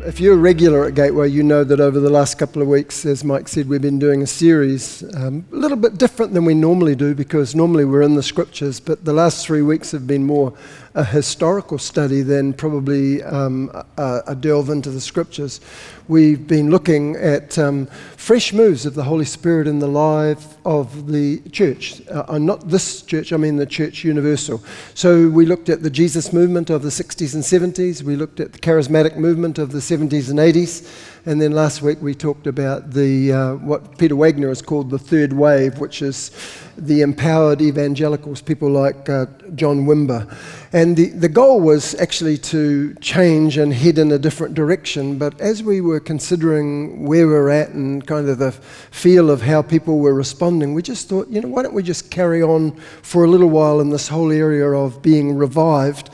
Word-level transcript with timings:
If 0.04 0.20
you're 0.20 0.34
a 0.34 0.36
regular 0.36 0.84
at 0.84 0.94
Gateway, 0.94 1.30
you 1.30 1.44
know 1.44 1.64
that 1.64 1.80
over 1.80 1.98
the 1.98 2.10
last 2.10 2.34
couple 2.34 2.60
of 2.60 2.68
weeks, 2.68 3.06
as 3.06 3.24
Mike 3.24 3.48
said, 3.48 3.68
we've 3.68 3.80
been 3.80 4.00
doing 4.00 4.20
a 4.20 4.26
series 4.26 5.02
um, 5.16 5.46
a 5.52 5.56
little 5.56 5.78
bit 5.78 5.96
different 5.96 6.34
than 6.34 6.44
we 6.44 6.54
normally 6.54 6.96
do 6.96 7.14
because 7.14 7.54
normally 7.54 7.84
we're 7.84 8.02
in 8.02 8.16
the 8.16 8.22
scriptures, 8.22 8.80
but 8.80 9.04
the 9.04 9.12
last 9.12 9.46
three 9.46 9.62
weeks 9.62 9.92
have 9.92 10.06
been 10.06 10.24
more 10.24 10.52
a 10.94 11.04
historical 11.04 11.78
study 11.78 12.20
than 12.20 12.52
probably 12.52 13.22
um, 13.22 13.70
a, 13.96 14.22
a, 14.28 14.34
delve 14.34 14.68
into 14.68 14.90
the 14.90 15.00
scriptures. 15.00 15.60
We've 16.06 16.46
been 16.46 16.70
looking 16.70 17.16
at 17.16 17.58
um, 17.58 17.86
fresh 18.16 18.52
moves 18.52 18.84
of 18.84 18.94
the 18.94 19.04
Holy 19.04 19.24
Spirit 19.24 19.66
in 19.66 19.78
the 19.78 19.86
life 19.86 20.56
of 20.66 21.10
the 21.10 21.40
church. 21.50 22.02
Uh, 22.08 22.38
not 22.38 22.68
this 22.68 23.02
church, 23.02 23.32
I 23.32 23.38
mean 23.38 23.56
the 23.56 23.66
church 23.66 24.04
universal. 24.04 24.62
So 24.94 25.28
we 25.28 25.46
looked 25.46 25.70
at 25.70 25.82
the 25.82 25.90
Jesus 25.90 26.32
movement 26.32 26.68
of 26.68 26.82
the 26.82 26.90
60s 26.90 27.34
and 27.34 27.42
70s, 27.42 28.02
we 28.02 28.16
looked 28.16 28.40
at 28.40 28.52
the 28.52 28.58
charismatic 28.58 29.16
movement 29.16 29.58
of 29.58 29.72
the 29.72 29.78
70s 29.78 30.28
and 30.28 30.38
80s. 30.38 31.11
And 31.24 31.40
then 31.40 31.52
last 31.52 31.82
week 31.82 32.02
we 32.02 32.16
talked 32.16 32.48
about 32.48 32.90
the, 32.90 33.32
uh, 33.32 33.54
what 33.54 33.96
Peter 33.96 34.16
Wagner 34.16 34.48
has 34.48 34.60
called 34.60 34.90
the 34.90 34.98
third 34.98 35.32
wave, 35.32 35.78
which 35.78 36.02
is 36.02 36.32
the 36.76 37.02
empowered 37.02 37.62
evangelicals, 37.62 38.42
people 38.42 38.68
like 38.68 39.08
uh, 39.08 39.26
John 39.54 39.86
Wimber. 39.86 40.36
And 40.72 40.96
the, 40.96 41.10
the 41.10 41.28
goal 41.28 41.60
was 41.60 41.94
actually 42.00 42.38
to 42.38 42.94
change 42.94 43.56
and 43.56 43.72
head 43.72 43.98
in 43.98 44.10
a 44.10 44.18
different 44.18 44.54
direction. 44.54 45.16
But 45.16 45.40
as 45.40 45.62
we 45.62 45.80
were 45.80 46.00
considering 46.00 47.04
where 47.04 47.28
we're 47.28 47.50
at 47.50 47.68
and 47.68 48.04
kind 48.04 48.28
of 48.28 48.38
the 48.38 48.50
feel 48.50 49.30
of 49.30 49.42
how 49.42 49.62
people 49.62 50.00
were 50.00 50.14
responding, 50.14 50.74
we 50.74 50.82
just 50.82 51.08
thought, 51.08 51.28
you 51.28 51.40
know, 51.40 51.48
why 51.48 51.62
don't 51.62 51.74
we 51.74 51.84
just 51.84 52.10
carry 52.10 52.42
on 52.42 52.72
for 53.02 53.22
a 53.22 53.28
little 53.28 53.50
while 53.50 53.78
in 53.78 53.90
this 53.90 54.08
whole 54.08 54.32
area 54.32 54.68
of 54.68 55.02
being 55.02 55.36
revived? 55.36 56.10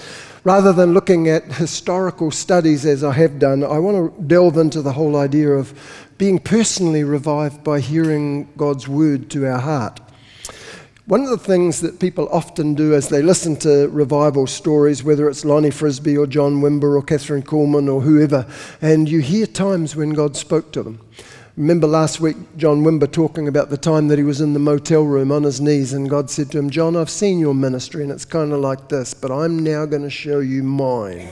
Rather 0.49 0.73
than 0.73 0.95
looking 0.95 1.29
at 1.29 1.45
historical 1.45 2.31
studies 2.31 2.87
as 2.87 3.05
I 3.05 3.13
have 3.13 3.39
done, 3.39 3.63
I 3.63 3.79
want 3.79 4.17
to 4.17 4.23
delve 4.23 4.57
into 4.57 4.81
the 4.81 4.95
whole 4.95 5.15
idea 5.15 5.51
of 5.51 5.79
being 6.17 6.39
personally 6.39 7.05
revived 7.05 7.63
by 7.63 7.81
hearing 7.81 8.49
God's 8.57 8.89
word 8.89 9.29
to 9.33 9.45
our 9.45 9.59
heart. 9.59 10.01
One 11.05 11.23
of 11.23 11.29
the 11.29 11.37
things 11.37 11.83
that 11.83 12.01
people 12.01 12.31
often 12.33 12.75
do 12.75 12.95
as 12.95 13.11
they 13.11 13.21
listen 13.21 13.57
to 13.57 13.89
revival 13.89 14.47
stories, 14.47 15.05
whether 15.05 15.29
it's 15.29 15.45
Lonnie 15.45 15.71
Frisbee 15.71 16.17
or 16.17 16.27
John 16.27 16.63
Wimber 16.63 16.97
or 16.97 17.03
Kathryn 17.03 17.43
Kuhlman 17.43 17.93
or 17.93 18.01
whoever, 18.01 18.47
and 18.81 19.07
you 19.07 19.21
hear 19.21 19.47
times 19.47 19.97
when 19.97 20.15
God 20.15 20.35
spoke 20.35 20.73
to 20.73 20.83
them. 20.83 20.99
Remember 21.59 21.89
last 21.89 22.20
week, 22.20 22.37
John 22.56 22.84
Wimber 22.84 23.11
talking 23.11 23.48
about 23.48 23.69
the 23.69 23.77
time 23.77 24.06
that 24.09 24.17
he 24.17 24.23
was 24.23 24.41
in 24.41 24.53
the 24.53 24.61
motel 24.61 25.03
room 25.03 25.33
on 25.33 25.42
his 25.42 25.61
knees, 25.61 25.92
and 25.92 26.09
God 26.09 26.31
said 26.31 26.53
to 26.53 26.59
him, 26.59 26.70
John, 26.70 26.95
I've 26.95 27.11
seen 27.11 27.41
your 27.41 27.53
ministry, 27.53 28.05
and 28.05 28.12
it's 28.12 28.25
kind 28.25 28.53
of 28.53 28.61
like 28.61 28.89
this, 28.89 29.12
but 29.12 29.33
I'm 29.33 29.59
now 29.59 29.84
going 29.84 30.05
to 30.05 30.09
show 30.09 30.39
you 30.39 30.62
mine. 30.62 31.29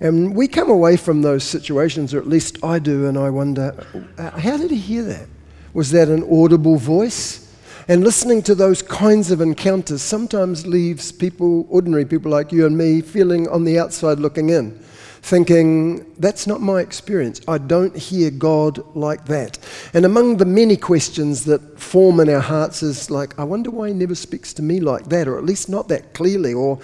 And 0.00 0.34
we 0.34 0.48
come 0.48 0.70
away 0.70 0.96
from 0.96 1.20
those 1.20 1.44
situations, 1.44 2.14
or 2.14 2.18
at 2.18 2.28
least 2.28 2.64
I 2.64 2.78
do, 2.78 3.08
and 3.08 3.18
I 3.18 3.28
wonder, 3.28 3.86
uh, 4.16 4.30
how 4.40 4.56
did 4.56 4.70
he 4.70 4.78
hear 4.78 5.02
that? 5.02 5.28
Was 5.74 5.90
that 5.90 6.08
an 6.08 6.26
audible 6.32 6.78
voice? 6.78 7.54
And 7.88 8.02
listening 8.02 8.40
to 8.44 8.54
those 8.54 8.80
kinds 8.80 9.30
of 9.30 9.42
encounters 9.42 10.00
sometimes 10.00 10.66
leaves 10.66 11.12
people, 11.12 11.66
ordinary 11.68 12.06
people 12.06 12.30
like 12.30 12.52
you 12.52 12.64
and 12.64 12.74
me, 12.74 13.02
feeling 13.02 13.46
on 13.48 13.64
the 13.64 13.78
outside 13.78 14.18
looking 14.18 14.48
in, 14.48 14.82
thinking, 15.22 16.06
that's 16.18 16.46
not 16.46 16.60
my 16.60 16.80
experience. 16.80 17.40
I 17.46 17.58
don't 17.58 17.96
hear 17.96 18.30
God 18.30 18.84
like 18.96 19.26
that. 19.26 19.58
And 19.94 20.04
among 20.04 20.38
the 20.38 20.44
many 20.44 20.76
questions 20.76 21.44
that 21.44 21.78
form 21.78 22.20
in 22.20 22.28
our 22.28 22.40
hearts 22.40 22.82
is 22.82 23.10
like, 23.10 23.38
I 23.38 23.44
wonder 23.44 23.70
why 23.70 23.88
He 23.88 23.94
never 23.94 24.14
speaks 24.14 24.52
to 24.54 24.62
me 24.62 24.80
like 24.80 25.06
that, 25.06 25.28
or 25.28 25.38
at 25.38 25.44
least 25.44 25.68
not 25.68 25.88
that 25.88 26.14
clearly, 26.14 26.54
or 26.54 26.78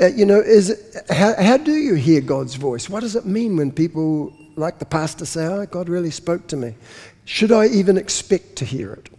uh, 0.00 0.06
you 0.06 0.24
know, 0.24 0.40
is 0.40 0.98
how, 1.10 1.34
how 1.34 1.56
do 1.58 1.72
you 1.72 1.94
hear 1.94 2.20
God's 2.20 2.54
voice? 2.54 2.88
What 2.88 3.00
does 3.00 3.16
it 3.16 3.26
mean 3.26 3.56
when 3.56 3.70
people, 3.70 4.32
like 4.56 4.78
the 4.78 4.86
pastor, 4.86 5.26
say, 5.26 5.44
"Oh, 5.46 5.66
God 5.66 5.88
really 5.88 6.10
spoke 6.10 6.46
to 6.48 6.56
me"? 6.56 6.74
Should 7.26 7.52
I 7.52 7.66
even 7.66 7.98
expect 7.98 8.56
to 8.56 8.64
hear 8.64 8.92
it? 8.92 9.10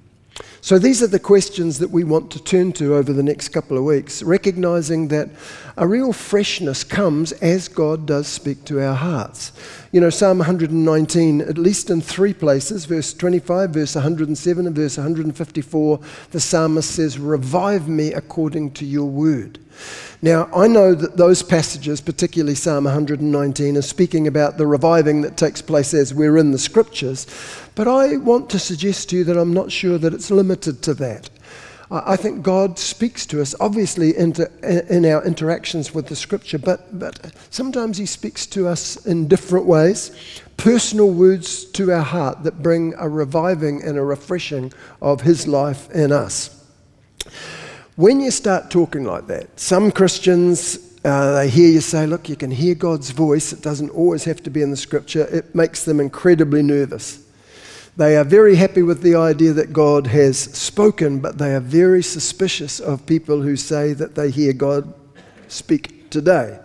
So 0.64 0.78
these 0.78 1.02
are 1.02 1.08
the 1.08 1.18
questions 1.18 1.80
that 1.80 1.90
we 1.90 2.04
want 2.04 2.30
to 2.32 2.44
turn 2.44 2.72
to 2.74 2.94
over 2.94 3.12
the 3.12 3.24
next 3.24 3.50
couple 3.50 3.80
of 3.80 3.84
weeks, 3.84 4.22
recognizing 4.22 5.08
that 5.08 5.32
a 5.76 5.88
real 5.88 6.14
freshness 6.14 6.84
comes 6.84 7.32
as 7.32 7.68
God 7.68 8.06
does 8.06 8.28
speak 8.28 8.64
to 8.66 8.80
our 8.80 8.94
hearts. 8.94 9.54
You 9.92 10.02
know, 10.02 10.12
Psalm 10.12 10.38
119, 10.38 11.42
at 11.42 11.58
least 11.58 11.90
in 11.90 12.00
three 12.00 12.36
places, 12.36 12.86
verse 12.86 13.12
25, 13.12 13.72
verse 13.72 13.96
107, 13.96 14.68
and 14.68 14.76
verse 14.76 14.98
154, 14.98 16.00
the 16.30 16.40
psalmist 16.40 16.92
says, 16.92 17.18
Revive 17.18 17.88
me 17.88 18.14
according 18.14 18.72
to 18.74 18.86
your 18.86 19.10
word. 19.10 19.58
Now, 20.22 20.48
I 20.54 20.68
know 20.68 20.94
that 20.94 21.18
those 21.18 21.42
passages, 21.42 22.00
particularly 22.00 22.54
Psalm 22.54 22.84
119, 22.84 23.78
are 23.78 23.82
speaking 23.82 24.28
about 24.28 24.58
the 24.58 24.68
reviving 24.68 25.22
that 25.22 25.36
takes 25.36 25.64
place 25.64 25.96
as 25.96 26.14
we're 26.14 26.38
in 26.38 26.52
the 26.52 26.60
scriptures, 26.60 27.26
but 27.76 27.88
I 27.88 28.18
want 28.18 28.50
to 28.52 28.60
suggest 28.60 29.10
to 29.10 29.18
you 29.18 29.24
that 29.26 29.38
I'm 29.38 29.54
not 29.54 29.72
sure 29.72 29.98
that 29.98 30.14
it's 30.14 30.32
limited 30.32 30.82
to 30.84 30.94
that. 30.96 31.30
I 31.94 32.16
think 32.16 32.42
God 32.42 32.80
speaks 32.80 33.26
to 33.28 33.42
us, 33.42 33.54
obviously, 33.60 34.16
in 34.16 35.06
our 35.06 35.26
interactions 35.26 35.94
with 35.94 36.08
the 36.08 36.16
scripture, 36.16 36.58
but, 36.58 36.98
but 36.98 37.34
sometimes 37.50 37.98
He 37.98 38.06
speaks 38.06 38.46
to 38.48 38.68
us 38.68 39.06
in 39.06 39.28
different 39.28 39.66
ways, 39.66 40.12
personal 40.56 41.12
words 41.12 41.66
to 41.72 41.92
our 41.92 42.02
heart 42.02 42.44
that 42.44 42.64
bring 42.64 42.94
a 42.98 43.10
reviving 43.10 43.84
and 43.84 43.98
a 43.98 44.04
refreshing 44.04 44.72
of 45.02 45.22
His 45.22 45.50
life 45.50 45.92
in 45.92 46.14
us. 46.14 46.66
When 47.98 48.22
you 48.22 48.32
start 48.32 48.72
talking 48.72 49.04
like 49.04 49.28
that, 49.28 49.60
some 49.60 49.92
Christians 49.92 50.88
uh, 51.04 51.34
they 51.34 51.50
hear 51.50 51.70
you 51.70 51.82
say, 51.82 52.06
Look, 52.06 52.30
you 52.30 52.36
can 52.36 52.52
hear 52.52 52.76
God's 52.76 53.10
voice. 53.10 53.54
It 53.54 53.62
doesn't 53.62 53.90
always 53.90 54.24
have 54.26 54.44
to 54.44 54.50
be 54.50 54.62
in 54.62 54.70
the 54.70 54.78
scripture. 54.78 55.24
It 55.36 55.56
makes 55.56 55.84
them 55.84 56.00
incredibly 56.00 56.62
nervous. 56.62 57.26
They 58.02 58.18
are 58.18 58.24
very 58.24 58.56
happy 58.56 58.82
with 58.82 59.04
the 59.04 59.14
idea 59.14 59.54
that 59.54 59.74
God 59.74 60.08
has 60.08 60.36
spoken, 60.40 61.20
but 61.20 61.38
they 61.38 61.54
are 61.54 61.60
very 61.60 62.02
suspicious 62.02 62.80
of 62.80 63.06
people 63.06 63.44
who 63.44 63.56
say 63.56 63.94
that 63.94 64.16
they 64.16 64.32
hear 64.32 64.54
God 64.54 64.92
speak 65.48 66.10
today. 66.10 66.58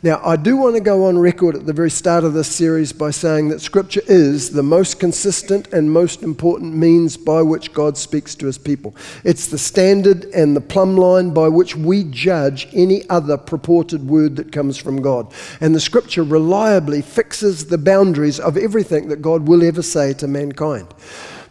Now, 0.00 0.20
I 0.22 0.36
do 0.36 0.56
want 0.56 0.76
to 0.76 0.80
go 0.80 1.06
on 1.06 1.18
record 1.18 1.56
at 1.56 1.66
the 1.66 1.72
very 1.72 1.90
start 1.90 2.22
of 2.22 2.32
this 2.32 2.46
series 2.46 2.92
by 2.92 3.10
saying 3.10 3.48
that 3.48 3.60
Scripture 3.60 4.02
is 4.06 4.50
the 4.50 4.62
most 4.62 5.00
consistent 5.00 5.72
and 5.72 5.90
most 5.90 6.22
important 6.22 6.76
means 6.76 7.16
by 7.16 7.42
which 7.42 7.72
God 7.72 7.96
speaks 7.96 8.36
to 8.36 8.46
His 8.46 8.58
people. 8.58 8.94
It's 9.24 9.48
the 9.48 9.58
standard 9.58 10.26
and 10.26 10.54
the 10.54 10.60
plumb 10.60 10.96
line 10.96 11.34
by 11.34 11.48
which 11.48 11.74
we 11.74 12.04
judge 12.04 12.68
any 12.72 13.08
other 13.10 13.36
purported 13.36 14.06
word 14.06 14.36
that 14.36 14.52
comes 14.52 14.76
from 14.76 15.02
God. 15.02 15.34
And 15.60 15.74
the 15.74 15.80
Scripture 15.80 16.22
reliably 16.22 17.02
fixes 17.02 17.66
the 17.66 17.78
boundaries 17.78 18.38
of 18.38 18.56
everything 18.56 19.08
that 19.08 19.20
God 19.20 19.48
will 19.48 19.64
ever 19.64 19.82
say 19.82 20.12
to 20.14 20.28
mankind. 20.28 20.94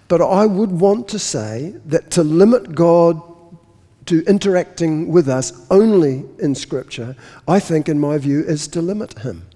But 0.07 0.21
I 0.21 0.45
would 0.45 0.71
want 0.71 1.09
to 1.09 1.19
say 1.19 1.75
that 1.85 2.11
to 2.11 2.23
limit 2.23 2.75
God 2.75 3.21
to 4.07 4.23
interacting 4.25 5.09
with 5.09 5.27
us 5.29 5.65
only 5.69 6.25
in 6.39 6.55
Scripture, 6.55 7.15
I 7.47 7.59
think, 7.59 7.87
in 7.87 7.99
my 7.99 8.17
view, 8.17 8.43
is 8.43 8.67
to 8.69 8.81
limit 8.81 9.19
Him. 9.19 9.47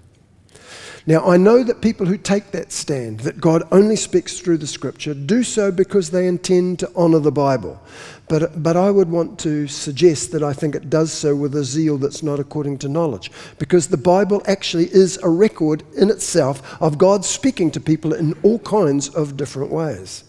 Now, 1.04 1.26
I 1.28 1.36
know 1.36 1.64
that 1.64 1.80
people 1.80 2.06
who 2.06 2.16
take 2.16 2.52
that 2.52 2.70
stand, 2.70 3.20
that 3.20 3.40
God 3.40 3.64
only 3.72 3.96
speaks 3.96 4.38
through 4.38 4.58
the 4.58 4.68
Scripture, 4.68 5.14
do 5.14 5.42
so 5.42 5.72
because 5.72 6.10
they 6.10 6.28
intend 6.28 6.78
to 6.78 6.92
honor 6.94 7.18
the 7.18 7.32
Bible. 7.32 7.82
But, 8.28 8.62
but 8.62 8.76
I 8.76 8.92
would 8.92 9.10
want 9.10 9.36
to 9.40 9.66
suggest 9.66 10.30
that 10.30 10.44
I 10.44 10.52
think 10.52 10.76
it 10.76 10.88
does 10.88 11.12
so 11.12 11.34
with 11.34 11.56
a 11.56 11.64
zeal 11.64 11.98
that's 11.98 12.22
not 12.22 12.38
according 12.38 12.78
to 12.78 12.88
knowledge. 12.88 13.32
Because 13.58 13.88
the 13.88 13.96
Bible 13.96 14.42
actually 14.46 14.94
is 14.94 15.18
a 15.24 15.28
record 15.28 15.82
in 15.96 16.08
itself 16.08 16.80
of 16.80 16.98
God 16.98 17.24
speaking 17.24 17.72
to 17.72 17.80
people 17.80 18.12
in 18.12 18.34
all 18.44 18.60
kinds 18.60 19.08
of 19.08 19.36
different 19.36 19.72
ways. 19.72 20.22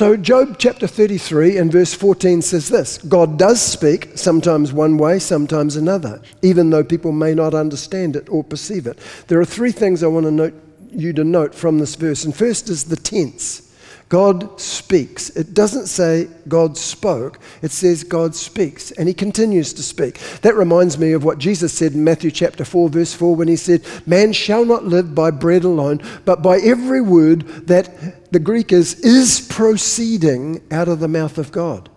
So, 0.00 0.16
Job 0.16 0.56
chapter 0.58 0.86
33 0.86 1.58
and 1.58 1.70
verse 1.70 1.92
14 1.92 2.40
says 2.40 2.70
this 2.70 2.96
God 2.96 3.38
does 3.38 3.60
speak, 3.60 4.16
sometimes 4.16 4.72
one 4.72 4.96
way, 4.96 5.18
sometimes 5.18 5.76
another, 5.76 6.22
even 6.40 6.70
though 6.70 6.82
people 6.82 7.12
may 7.12 7.34
not 7.34 7.52
understand 7.52 8.16
it 8.16 8.26
or 8.30 8.42
perceive 8.42 8.86
it. 8.86 8.98
There 9.26 9.38
are 9.40 9.44
three 9.44 9.72
things 9.72 10.02
I 10.02 10.06
want 10.06 10.24
to 10.24 10.30
note, 10.30 10.54
you 10.88 11.12
to 11.12 11.22
note 11.22 11.54
from 11.54 11.78
this 11.78 11.96
verse. 11.96 12.24
And 12.24 12.34
first 12.34 12.70
is 12.70 12.84
the 12.84 12.96
tense. 12.96 13.70
God 14.08 14.58
speaks. 14.58 15.28
It 15.36 15.52
doesn't 15.52 15.86
say 15.86 16.28
God 16.48 16.78
spoke, 16.78 17.38
it 17.60 17.70
says 17.70 18.02
God 18.02 18.34
speaks, 18.34 18.92
and 18.92 19.06
he 19.06 19.12
continues 19.12 19.74
to 19.74 19.82
speak. 19.82 20.18
That 20.40 20.56
reminds 20.56 20.98
me 20.98 21.12
of 21.12 21.24
what 21.24 21.36
Jesus 21.36 21.74
said 21.74 21.92
in 21.92 22.02
Matthew 22.02 22.30
chapter 22.30 22.64
4, 22.64 22.88
verse 22.88 23.12
4, 23.12 23.36
when 23.36 23.48
he 23.48 23.56
said, 23.56 23.84
Man 24.06 24.32
shall 24.32 24.64
not 24.64 24.86
live 24.86 25.14
by 25.14 25.30
bread 25.30 25.64
alone, 25.64 26.00
but 26.24 26.42
by 26.42 26.56
every 26.56 27.02
word 27.02 27.42
that 27.66 28.19
the 28.30 28.38
Greek 28.38 28.72
is, 28.72 28.94
is 29.00 29.46
proceeding 29.48 30.62
out 30.70 30.88
of 30.88 31.00
the 31.00 31.08
mouth 31.08 31.38
of 31.38 31.50
God. 31.50 31.88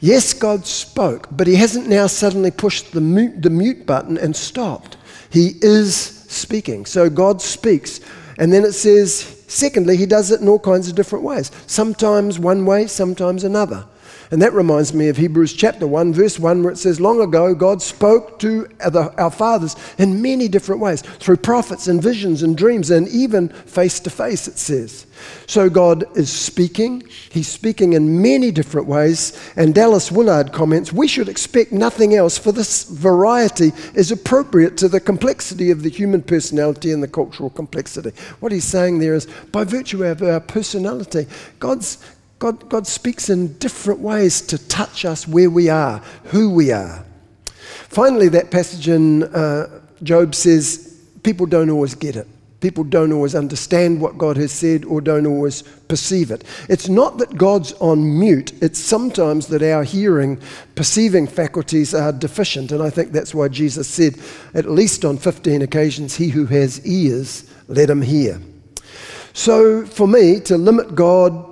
Yes, 0.00 0.32
God 0.32 0.66
spoke, 0.66 1.28
but 1.30 1.46
he 1.46 1.56
hasn't 1.56 1.88
now 1.88 2.06
suddenly 2.06 2.50
pushed 2.50 2.92
the 2.92 3.00
mute, 3.00 3.42
the 3.42 3.50
mute 3.50 3.86
button 3.86 4.16
and 4.16 4.34
stopped. 4.34 4.96
He 5.30 5.52
is 5.60 5.94
speaking. 5.94 6.86
So 6.86 7.08
God 7.10 7.42
speaks. 7.42 8.00
And 8.38 8.52
then 8.52 8.64
it 8.64 8.72
says, 8.72 9.44
secondly, 9.48 9.96
He 9.96 10.06
does 10.06 10.30
it 10.30 10.40
in 10.40 10.48
all 10.48 10.58
kinds 10.58 10.88
of 10.88 10.94
different 10.94 11.24
ways. 11.24 11.50
Sometimes 11.66 12.38
one 12.38 12.64
way, 12.64 12.86
sometimes 12.86 13.44
another. 13.44 13.86
And 14.32 14.40
that 14.40 14.54
reminds 14.54 14.94
me 14.94 15.08
of 15.10 15.18
Hebrews 15.18 15.52
chapter 15.52 15.86
1, 15.86 16.14
verse 16.14 16.38
1, 16.38 16.62
where 16.62 16.72
it 16.72 16.78
says, 16.78 16.98
Long 16.98 17.20
ago, 17.20 17.54
God 17.54 17.82
spoke 17.82 18.38
to 18.38 18.66
our 18.80 19.30
fathers 19.30 19.76
in 19.98 20.22
many 20.22 20.48
different 20.48 20.80
ways, 20.80 21.02
through 21.02 21.36
prophets 21.36 21.86
and 21.86 22.02
visions 22.02 22.42
and 22.42 22.56
dreams, 22.56 22.90
and 22.90 23.06
even 23.08 23.50
face 23.50 24.00
to 24.00 24.08
face, 24.08 24.48
it 24.48 24.56
says. 24.56 25.06
So 25.46 25.68
God 25.68 26.04
is 26.16 26.32
speaking. 26.32 27.02
He's 27.30 27.46
speaking 27.46 27.92
in 27.92 28.22
many 28.22 28.50
different 28.50 28.86
ways. 28.86 29.38
And 29.54 29.74
Dallas 29.74 30.10
Willard 30.10 30.50
comments, 30.50 30.94
We 30.94 31.08
should 31.08 31.28
expect 31.28 31.70
nothing 31.70 32.14
else, 32.14 32.38
for 32.38 32.52
this 32.52 32.84
variety 32.84 33.72
is 33.94 34.10
appropriate 34.10 34.78
to 34.78 34.88
the 34.88 34.98
complexity 34.98 35.70
of 35.70 35.82
the 35.82 35.90
human 35.90 36.22
personality 36.22 36.90
and 36.90 37.02
the 37.02 37.08
cultural 37.08 37.50
complexity. 37.50 38.12
What 38.40 38.50
he's 38.50 38.64
saying 38.64 38.98
there 38.98 39.14
is, 39.14 39.26
by 39.52 39.64
virtue 39.64 40.04
of 40.04 40.22
our 40.22 40.40
personality, 40.40 41.26
God's 41.58 41.96
God, 42.42 42.68
God 42.68 42.88
speaks 42.88 43.30
in 43.30 43.56
different 43.58 44.00
ways 44.00 44.42
to 44.48 44.58
touch 44.66 45.04
us 45.04 45.28
where 45.28 45.48
we 45.48 45.68
are, 45.68 45.98
who 46.24 46.50
we 46.50 46.72
are. 46.72 47.04
Finally, 47.54 48.30
that 48.30 48.50
passage 48.50 48.88
in 48.88 49.22
uh, 49.32 49.80
Job 50.02 50.34
says 50.34 51.00
people 51.22 51.46
don't 51.46 51.70
always 51.70 51.94
get 51.94 52.16
it. 52.16 52.26
People 52.58 52.82
don't 52.82 53.12
always 53.12 53.36
understand 53.36 54.00
what 54.00 54.18
God 54.18 54.36
has 54.38 54.50
said 54.50 54.84
or 54.86 55.00
don't 55.00 55.24
always 55.24 55.62
perceive 55.62 56.32
it. 56.32 56.42
It's 56.68 56.88
not 56.88 57.18
that 57.18 57.38
God's 57.38 57.74
on 57.74 58.18
mute, 58.18 58.60
it's 58.60 58.80
sometimes 58.80 59.46
that 59.46 59.62
our 59.62 59.84
hearing, 59.84 60.40
perceiving 60.74 61.28
faculties 61.28 61.94
are 61.94 62.12
deficient. 62.12 62.72
And 62.72 62.82
I 62.82 62.90
think 62.90 63.12
that's 63.12 63.36
why 63.36 63.46
Jesus 63.46 63.86
said, 63.86 64.18
at 64.52 64.68
least 64.68 65.04
on 65.04 65.16
15 65.16 65.62
occasions, 65.62 66.16
He 66.16 66.30
who 66.30 66.46
has 66.46 66.84
ears, 66.84 67.48
let 67.68 67.88
him 67.88 68.02
hear. 68.02 68.42
So 69.32 69.86
for 69.86 70.08
me, 70.08 70.40
to 70.40 70.58
limit 70.58 70.96
God 70.96 71.51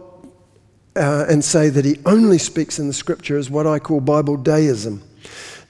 uh, 1.01 1.25
and 1.29 1.43
say 1.43 1.71
that 1.71 1.85
he 1.85 1.97
only 2.05 2.39
speaks 2.39 2.79
in 2.79 2.87
the 2.87 2.93
scripture 2.93 3.39
is 3.39 3.49
what 3.49 3.67
I 3.67 3.79
call 3.79 4.01
Bible 4.01 4.37
deism. 4.37 5.03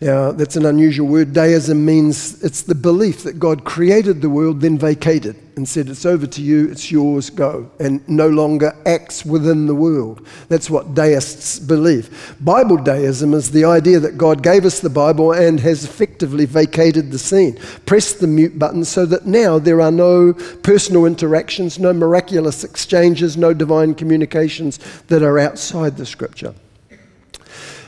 Now, 0.03 0.33
that's 0.33 0.57
an 0.57 0.65
unusual 0.65 1.07
word. 1.07 1.35
Deism 1.35 1.85
means 1.85 2.43
it's 2.43 2.63
the 2.63 2.75
belief 2.75 3.23
that 3.25 3.39
God 3.39 3.65
created 3.65 4.23
the 4.23 4.31
world, 4.31 4.63
then 4.63 4.79
vacated 4.79 5.37
and 5.57 5.69
said, 5.69 5.91
It's 5.91 6.07
over 6.07 6.27
to 6.27 6.41
you, 6.41 6.71
it's 6.71 6.91
yours, 6.91 7.29
go, 7.29 7.71
and 7.79 8.09
no 8.09 8.27
longer 8.27 8.75
acts 8.87 9.27
within 9.27 9.67
the 9.67 9.75
world. 9.75 10.27
That's 10.49 10.71
what 10.71 10.95
deists 10.95 11.59
believe. 11.59 12.35
Bible 12.41 12.79
deism 12.79 13.35
is 13.35 13.51
the 13.51 13.67
idea 13.67 14.01
that 14.01 14.17
God 14.17 14.43
gave 14.43 14.65
us 14.65 14.81
the 14.81 14.89
Bible 14.89 15.33
and 15.33 15.61
has 15.61 15.85
effectively 15.85 16.47
vacated 16.47 17.11
the 17.11 17.19
scene, 17.19 17.59
pressed 17.85 18.21
the 18.21 18.27
mute 18.27 18.59
button 18.59 18.87
so 18.87 19.05
that 19.05 19.27
now 19.27 19.59
there 19.59 19.83
are 19.83 19.93
no 19.93 20.33
personal 20.63 21.05
interactions, 21.05 21.79
no 21.79 21.93
miraculous 21.93 22.65
exchanges, 22.65 23.37
no 23.37 23.53
divine 23.53 23.95
communications 23.95 24.79
that 25.09 25.23
are 25.23 25.39
outside 25.39 25.99
the 25.99 26.07
scripture. 26.07 26.55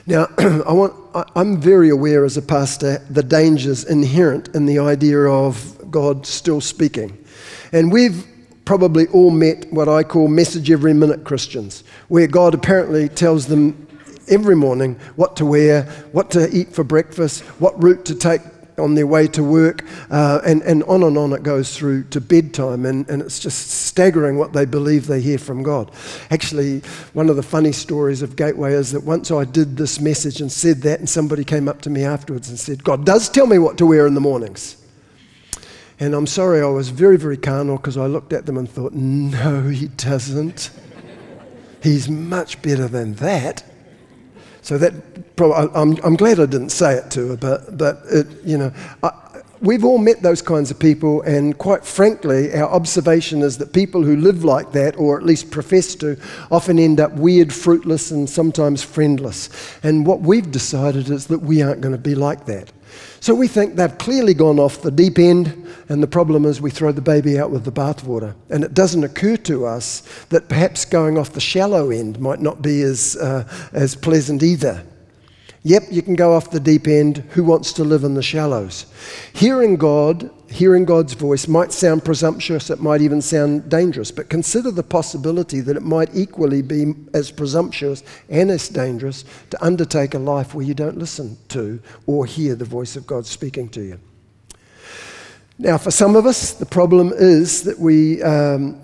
Now, 0.07 0.29
I 0.39 0.73
want, 0.73 0.95
I'm 1.37 1.61
very 1.61 1.91
aware 1.91 2.25
as 2.25 2.37
a 2.37 2.43
pastor 2.43 2.99
the 3.09 3.23
dangers 3.23 3.85
inherent 3.85 4.49
in 4.49 4.67
the 4.67 4.79
idea 4.79 5.21
of 5.21 5.91
God 5.91 6.27
still 6.27 6.61
speaking. 6.61 7.17
And 7.73 7.93
we've 7.93 8.27
probably 8.65 9.07
all 9.09 9.31
met 9.31 9.73
what 9.73 9.89
I 9.89 10.03
call 10.03 10.29
message 10.29 10.71
every 10.71 10.95
minute 10.95 11.25
Christians, 11.25 11.85
where 12.09 12.27
God 12.27 12.55
apparently 12.55 13.09
tells 13.09 13.47
them 13.47 13.87
every 14.29 14.57
morning 14.57 14.99
what 15.17 15.37
to 15.37 15.47
wear, 15.47 15.85
what 16.13 16.31
to 16.33 16.49
eat 16.55 16.73
for 16.75 16.85
breakfast, 16.85 17.43
what 17.61 17.81
route 17.83 18.05
to 18.07 18.15
take 18.15 18.41
on 18.79 18.95
their 18.95 19.07
way 19.07 19.27
to 19.29 19.43
work, 19.43 19.85
uh, 20.11 20.41
and, 20.45 20.63
and 20.63 20.83
on 20.85 21.03
and 21.03 21.19
on 21.19 21.33
it 21.33 21.43
goes 21.43 21.77
through 21.77 22.05
to 22.05 22.21
bedtime. 22.21 22.87
And, 22.87 23.09
and 23.09 23.23
it's 23.23 23.39
just 23.39 23.71
staggering 23.71 24.39
what 24.39 24.53
they 24.53 24.65
believe 24.65 25.07
they 25.07 25.21
hear 25.21 25.39
from 25.39 25.63
God. 25.63 25.91
Actually, 26.31 26.81
one 27.13 27.29
of 27.29 27.37
the 27.37 27.43
funny 27.43 27.73
stories 27.73 28.23
of 28.23 28.37
Gateway 28.37 28.73
is 28.73 28.93
that 28.93 29.05
once 29.05 29.31
I 29.31 29.45
did 29.45 29.77
this 29.77 30.01
message 30.01 30.41
and 30.41 30.51
said 30.51 30.83
that, 30.83 30.99
and 30.99 31.09
somebody 31.09 31.45
came 31.45 31.69
up 31.69 31.83
to 31.83 31.91
me 31.91 32.05
afterwards 32.05 32.49
and 32.49 32.59
said, 32.59 32.83
God 32.85 33.05
does 33.05 33.29
tell 33.29 33.47
me 33.47 33.59
what 33.59 33.79
to 33.79 33.87
wear 33.87 34.07
in 34.07 34.15
the 34.15 34.21
mornings. 34.21 34.77
And 36.01 36.15
I'm 36.15 36.27
sorry, 36.27 36.61
I 36.61 36.67
was 36.67 36.89
very, 36.89 37.17
very 37.17 37.37
carnal 37.37 37.77
because 37.77 37.97
I 37.97 38.07
looked 38.07 38.33
at 38.33 38.47
them 38.47 38.59
and 38.59 38.69
thought, 38.69 38.93
no, 38.93 39.69
he 39.69 39.89
doesn't. 39.89 40.71
He's 41.83 42.09
much 42.09 42.61
better 42.63 42.89
than 42.89 43.15
that. 43.15 43.65
So 44.63 44.79
that 44.79 44.95
I'm, 45.75 45.99
I'm 46.05 46.17
glad 46.17 46.39
I 46.39 46.47
didn't 46.47 46.71
say 46.71 46.95
it 46.95 47.11
to 47.13 47.31
her, 47.31 47.37
but, 47.37 47.77
but 47.77 48.01
it, 48.11 48.27
you 48.45 48.57
know, 48.57 48.73
I, 49.03 49.11
we've 49.61 49.85
all 49.85 49.99
met 49.99 50.23
those 50.23 50.43
kinds 50.43 50.71
of 50.71 50.79
people, 50.79 51.23
and 51.23 51.57
quite 51.57 51.85
frankly, 51.85 52.53
our 52.55 52.69
observation 52.69 53.43
is 53.43 53.59
that 53.59 53.73
people 53.73 54.03
who 54.03 54.17
live 54.17 54.45
like 54.45 54.73
that, 54.73 54.97
or 54.97 55.19
at 55.19 55.25
least 55.25 55.51
profess 55.51 55.95
to, 55.97 56.17
often 56.51 56.79
end 56.79 57.01
up 57.01 57.13
weird, 57.13 57.53
fruitless, 57.53 58.11
and 58.11 58.29
sometimes 58.29 58.83
friendless. 58.83 59.49
And 59.83 60.07
what 60.07 60.21
we've 60.21 60.51
decided 60.51 61.11
is 61.11 61.27
that 61.29 61.39
we 61.39 61.63
aren't 61.63 61.81
going 61.81 61.93
to 61.95 61.99
be 61.99 62.15
like 62.15 62.47
that. 62.47 62.71
So 63.21 63.35
we 63.35 63.47
think 63.47 63.77
they've 63.77 63.97
clearly 63.99 64.35
gone 64.35 64.59
off 64.59 64.83
the 64.83 64.91
deep 64.91 65.19
end, 65.19 65.67
and 65.89 66.03
the 66.03 66.09
problem 66.09 66.45
is 66.45 66.61
we 66.61 66.71
throw 66.71 66.93
the 66.93 67.01
baby 67.01 67.39
out 67.39 67.51
with 67.51 67.65
the 67.65 67.73
bathwater. 67.73 68.35
And 68.51 68.65
it 68.65 68.75
doesn't 68.75 69.05
occur 69.05 69.37
to 69.39 69.67
us 69.67 70.03
that 70.31 70.49
perhaps 70.49 70.85
going 70.85 71.19
off 71.19 71.33
the 71.33 71.41
shallow 71.41 71.91
end 71.91 72.19
might 72.21 72.41
not 72.41 72.63
be 72.63 72.83
as, 72.83 73.17
uh, 73.17 73.49
as 73.73 73.95
pleasant 73.95 74.43
either. 74.43 74.85
Yep, 75.65 75.85
you 75.91 76.03
can 76.03 76.17
go 76.17 76.33
off 76.35 76.51
the 76.51 76.59
deep 76.59 76.89
end. 76.89 77.19
Who 77.31 77.45
wants 77.45 77.73
to 77.75 77.85
live 77.85 78.03
in 78.03 78.15
the 78.15 78.23
shallows? 78.23 78.87
Hearing 79.33 79.77
God, 79.77 80.29
hearing 80.53 80.85
God's 80.85 81.15
voice 81.15 81.49
might 81.49 81.73
sound 81.73 82.05
presumptuous, 82.05 82.71
it 82.71 82.81
might 82.81 83.01
even 83.01 83.23
sound 83.23 83.71
dangerous, 83.71 84.11
but 84.11 84.29
consider 84.29 84.71
the 84.71 84.83
possibility 84.83 85.61
that 85.61 85.77
it 85.77 85.83
might 85.83 86.11
equally 86.15 86.63
be 86.63 86.95
as 87.15 87.31
presumptuous 87.31 88.03
and 88.29 88.51
as 88.51 88.69
dangerous 88.69 89.25
to 89.51 89.65
undertake 89.65 90.15
a 90.15 90.19
life 90.19 90.55
where 90.55 90.65
you 90.65 90.75
don't 90.75 90.99
listen 90.99 91.37
to 91.49 91.81
or 92.07 92.27
hear 92.27 92.55
the 92.55 92.65
voice 92.65 92.97
of 92.97 93.07
God 93.07 93.27
speaking 93.27 93.69
to 93.71 93.81
you. 93.81 94.01
Now, 95.59 95.79
for 95.79 95.91
some 95.91 96.17
of 96.17 96.27
us, 96.27 96.53
the 96.53 96.67
problem 96.67 97.13
is 97.15 97.63
that 97.63 97.79
we. 97.79 98.23
Um, 98.23 98.82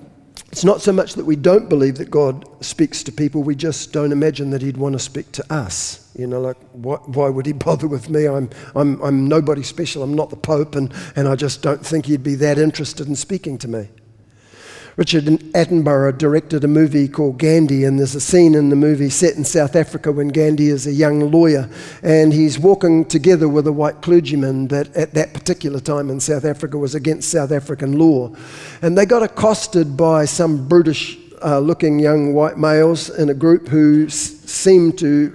it's 0.58 0.64
not 0.64 0.82
so 0.82 0.92
much 0.92 1.14
that 1.14 1.24
we 1.24 1.36
don't 1.36 1.68
believe 1.68 1.98
that 1.98 2.10
God 2.10 2.44
speaks 2.64 3.04
to 3.04 3.12
people, 3.12 3.44
we 3.44 3.54
just 3.54 3.92
don't 3.92 4.10
imagine 4.10 4.50
that 4.50 4.60
He'd 4.60 4.76
want 4.76 4.94
to 4.94 4.98
speak 4.98 5.30
to 5.30 5.54
us. 5.54 6.10
You 6.18 6.26
know, 6.26 6.40
like, 6.40 6.56
why, 6.72 7.28
would 7.28 7.46
He 7.46 7.52
bother 7.52 7.86
with 7.86 8.10
me? 8.10 8.26
I'm, 8.26 8.50
I'm, 8.74 9.00
I'm 9.00 9.28
nobody 9.28 9.62
special, 9.62 10.02
I'm 10.02 10.14
not 10.14 10.30
the 10.30 10.36
Pope, 10.36 10.74
and, 10.74 10.92
and 11.14 11.28
I 11.28 11.36
just 11.36 11.62
don't 11.62 11.86
think 11.86 12.06
He'd 12.06 12.24
be 12.24 12.34
that 12.34 12.58
interested 12.58 13.06
in 13.06 13.14
speaking 13.14 13.56
to 13.58 13.68
me. 13.68 13.88
Richard 14.98 15.26
Attenborough 15.26 16.18
directed 16.18 16.64
a 16.64 16.66
movie 16.68 17.06
called 17.06 17.38
Gandhi, 17.38 17.84
and 17.84 18.00
there's 18.00 18.16
a 18.16 18.20
scene 18.20 18.56
in 18.56 18.68
the 18.68 18.74
movie 18.74 19.10
set 19.10 19.36
in 19.36 19.44
South 19.44 19.76
Africa 19.76 20.10
when 20.10 20.26
Gandhi 20.26 20.70
is 20.70 20.88
a 20.88 20.92
young 20.92 21.30
lawyer 21.30 21.70
and 22.02 22.32
he's 22.32 22.58
walking 22.58 23.04
together 23.04 23.48
with 23.48 23.68
a 23.68 23.72
white 23.72 24.02
clergyman 24.02 24.66
that 24.68 24.92
at 24.96 25.14
that 25.14 25.34
particular 25.34 25.78
time 25.78 26.10
in 26.10 26.18
South 26.18 26.44
Africa 26.44 26.78
was 26.78 26.96
against 26.96 27.30
South 27.30 27.52
African 27.52 27.96
law. 27.96 28.34
And 28.82 28.98
they 28.98 29.06
got 29.06 29.22
accosted 29.22 29.96
by 29.96 30.24
some 30.24 30.66
brutish 30.66 31.16
uh, 31.44 31.60
looking 31.60 32.00
young 32.00 32.34
white 32.34 32.58
males 32.58 33.08
in 33.08 33.28
a 33.28 33.34
group 33.34 33.68
who 33.68 34.06
s- 34.06 34.14
seemed 34.14 34.98
to 34.98 35.30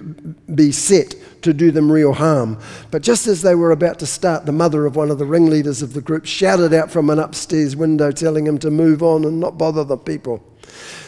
be 0.54 0.72
set 0.72 1.14
to 1.44 1.54
do 1.54 1.70
them 1.70 1.90
real 1.90 2.12
harm. 2.12 2.58
But 2.90 3.02
just 3.02 3.26
as 3.26 3.42
they 3.42 3.54
were 3.54 3.70
about 3.70 3.98
to 4.00 4.06
start, 4.06 4.46
the 4.46 4.52
mother 4.52 4.86
of 4.86 4.96
one 4.96 5.10
of 5.10 5.18
the 5.18 5.24
ringleaders 5.24 5.82
of 5.82 5.92
the 5.92 6.00
group 6.00 6.26
shouted 6.26 6.74
out 6.74 6.90
from 6.90 7.08
an 7.10 7.18
upstairs 7.18 7.76
window, 7.76 8.10
telling 8.10 8.46
him 8.46 8.58
to 8.58 8.70
move 8.70 9.02
on 9.02 9.24
and 9.24 9.40
not 9.40 9.56
bother 9.56 9.84
the 9.84 9.96
people. 9.96 10.42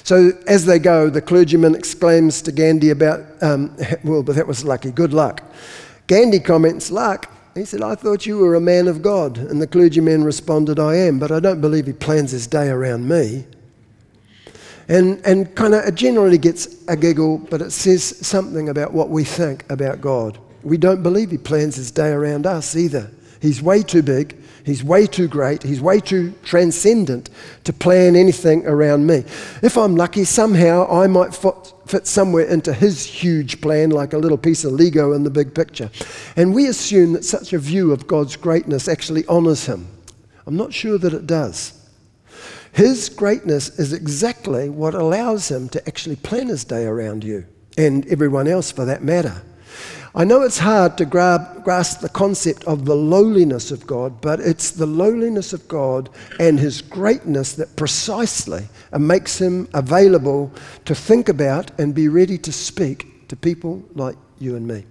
So 0.04 0.32
as 0.46 0.66
they 0.66 0.78
go, 0.78 1.10
the 1.10 1.20
clergyman 1.20 1.74
exclaims 1.74 2.40
to 2.42 2.52
Gandhi 2.52 2.90
about, 2.90 3.20
um, 3.42 3.76
well, 4.04 4.22
but 4.22 4.36
that 4.36 4.46
was 4.46 4.64
lucky, 4.64 4.90
good 4.90 5.12
luck. 5.12 5.42
Gandhi 6.06 6.38
comments, 6.38 6.90
luck. 6.90 7.32
He 7.54 7.64
said, 7.64 7.82
I 7.82 7.94
thought 7.94 8.26
you 8.26 8.38
were 8.38 8.54
a 8.54 8.60
man 8.60 8.86
of 8.86 9.00
God. 9.00 9.38
And 9.38 9.60
the 9.60 9.66
clergyman 9.66 10.24
responded, 10.24 10.78
I 10.78 10.96
am, 10.96 11.18
but 11.18 11.32
I 11.32 11.40
don't 11.40 11.60
believe 11.60 11.86
he 11.86 11.94
plans 11.94 12.30
his 12.30 12.46
day 12.46 12.68
around 12.68 13.08
me 13.08 13.46
and, 14.88 15.20
and 15.24 15.54
kind 15.54 15.74
of 15.74 15.84
it 15.84 15.94
generally 15.94 16.38
gets 16.38 16.84
a 16.88 16.96
giggle, 16.96 17.38
but 17.38 17.60
it 17.60 17.70
says 17.70 18.04
something 18.26 18.68
about 18.68 18.92
what 18.92 19.08
we 19.08 19.24
think 19.24 19.70
about 19.70 20.00
God. 20.00 20.38
We 20.62 20.76
don't 20.76 21.02
believe 21.02 21.30
He 21.30 21.38
plans 21.38 21.76
His 21.76 21.90
day 21.90 22.10
around 22.10 22.46
us 22.46 22.76
either. 22.76 23.10
He's 23.40 23.62
way 23.62 23.82
too 23.82 24.02
big, 24.02 24.36
He's 24.64 24.82
way 24.82 25.06
too 25.06 25.28
great, 25.28 25.62
He's 25.62 25.80
way 25.80 26.00
too 26.00 26.32
transcendent 26.42 27.30
to 27.64 27.72
plan 27.72 28.16
anything 28.16 28.66
around 28.66 29.06
me. 29.06 29.24
If 29.62 29.76
I'm 29.76 29.96
lucky, 29.96 30.24
somehow 30.24 30.88
I 30.90 31.06
might 31.06 31.34
fit, 31.34 31.72
fit 31.86 32.06
somewhere 32.06 32.46
into 32.46 32.72
His 32.72 33.04
huge 33.04 33.60
plan 33.60 33.90
like 33.90 34.12
a 34.12 34.18
little 34.18 34.38
piece 34.38 34.64
of 34.64 34.72
Lego 34.72 35.12
in 35.12 35.24
the 35.24 35.30
big 35.30 35.54
picture. 35.54 35.90
And 36.36 36.54
we 36.54 36.66
assume 36.66 37.12
that 37.12 37.24
such 37.24 37.52
a 37.52 37.58
view 37.58 37.92
of 37.92 38.06
God's 38.06 38.36
greatness 38.36 38.88
actually 38.88 39.26
honors 39.26 39.66
Him. 39.66 39.88
I'm 40.46 40.56
not 40.56 40.72
sure 40.72 40.96
that 40.98 41.12
it 41.12 41.26
does. 41.26 41.75
His 42.76 43.08
greatness 43.08 43.78
is 43.78 43.94
exactly 43.94 44.68
what 44.68 44.92
allows 44.92 45.50
him 45.50 45.70
to 45.70 45.88
actually 45.88 46.16
plan 46.16 46.48
his 46.48 46.62
day 46.62 46.84
around 46.84 47.24
you 47.24 47.46
and 47.78 48.06
everyone 48.08 48.46
else 48.46 48.70
for 48.70 48.84
that 48.84 49.02
matter. 49.02 49.40
I 50.14 50.24
know 50.24 50.42
it's 50.42 50.58
hard 50.58 50.98
to 50.98 51.06
grab, 51.06 51.64
grasp 51.64 52.00
the 52.00 52.10
concept 52.10 52.64
of 52.64 52.84
the 52.84 52.94
lowliness 52.94 53.70
of 53.70 53.86
God, 53.86 54.20
but 54.20 54.40
it's 54.40 54.72
the 54.72 54.84
lowliness 54.84 55.54
of 55.54 55.66
God 55.68 56.10
and 56.38 56.60
His 56.60 56.82
greatness 56.82 57.54
that 57.54 57.76
precisely 57.76 58.68
makes 58.92 59.40
Him 59.40 59.68
available 59.72 60.52
to 60.84 60.94
think 60.94 61.30
about 61.30 61.70
and 61.80 61.94
be 61.94 62.08
ready 62.08 62.36
to 62.36 62.52
speak 62.52 63.26
to 63.28 63.36
people 63.36 63.82
like 63.94 64.16
you 64.38 64.54
and 64.54 64.68
me. 64.68 64.84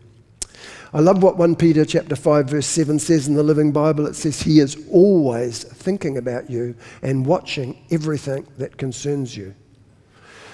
I 0.95 0.99
love 0.99 1.21
what 1.21 1.35
1 1.35 1.57
Peter 1.57 1.83
chapter 1.83 2.15
5 2.15 2.49
verse 2.49 2.65
7 2.67 2.99
says 2.99 3.27
in 3.27 3.33
the 3.33 3.43
Living 3.43 3.73
Bible. 3.73 4.07
It 4.07 4.15
says 4.15 4.41
he 4.41 4.61
is 4.61 4.77
always 4.89 5.65
thinking 5.65 6.17
about 6.17 6.49
you 6.49 6.73
and 7.01 7.25
watching 7.25 7.85
everything 7.91 8.47
that 8.59 8.77
concerns 8.77 9.35
you. 9.35 9.53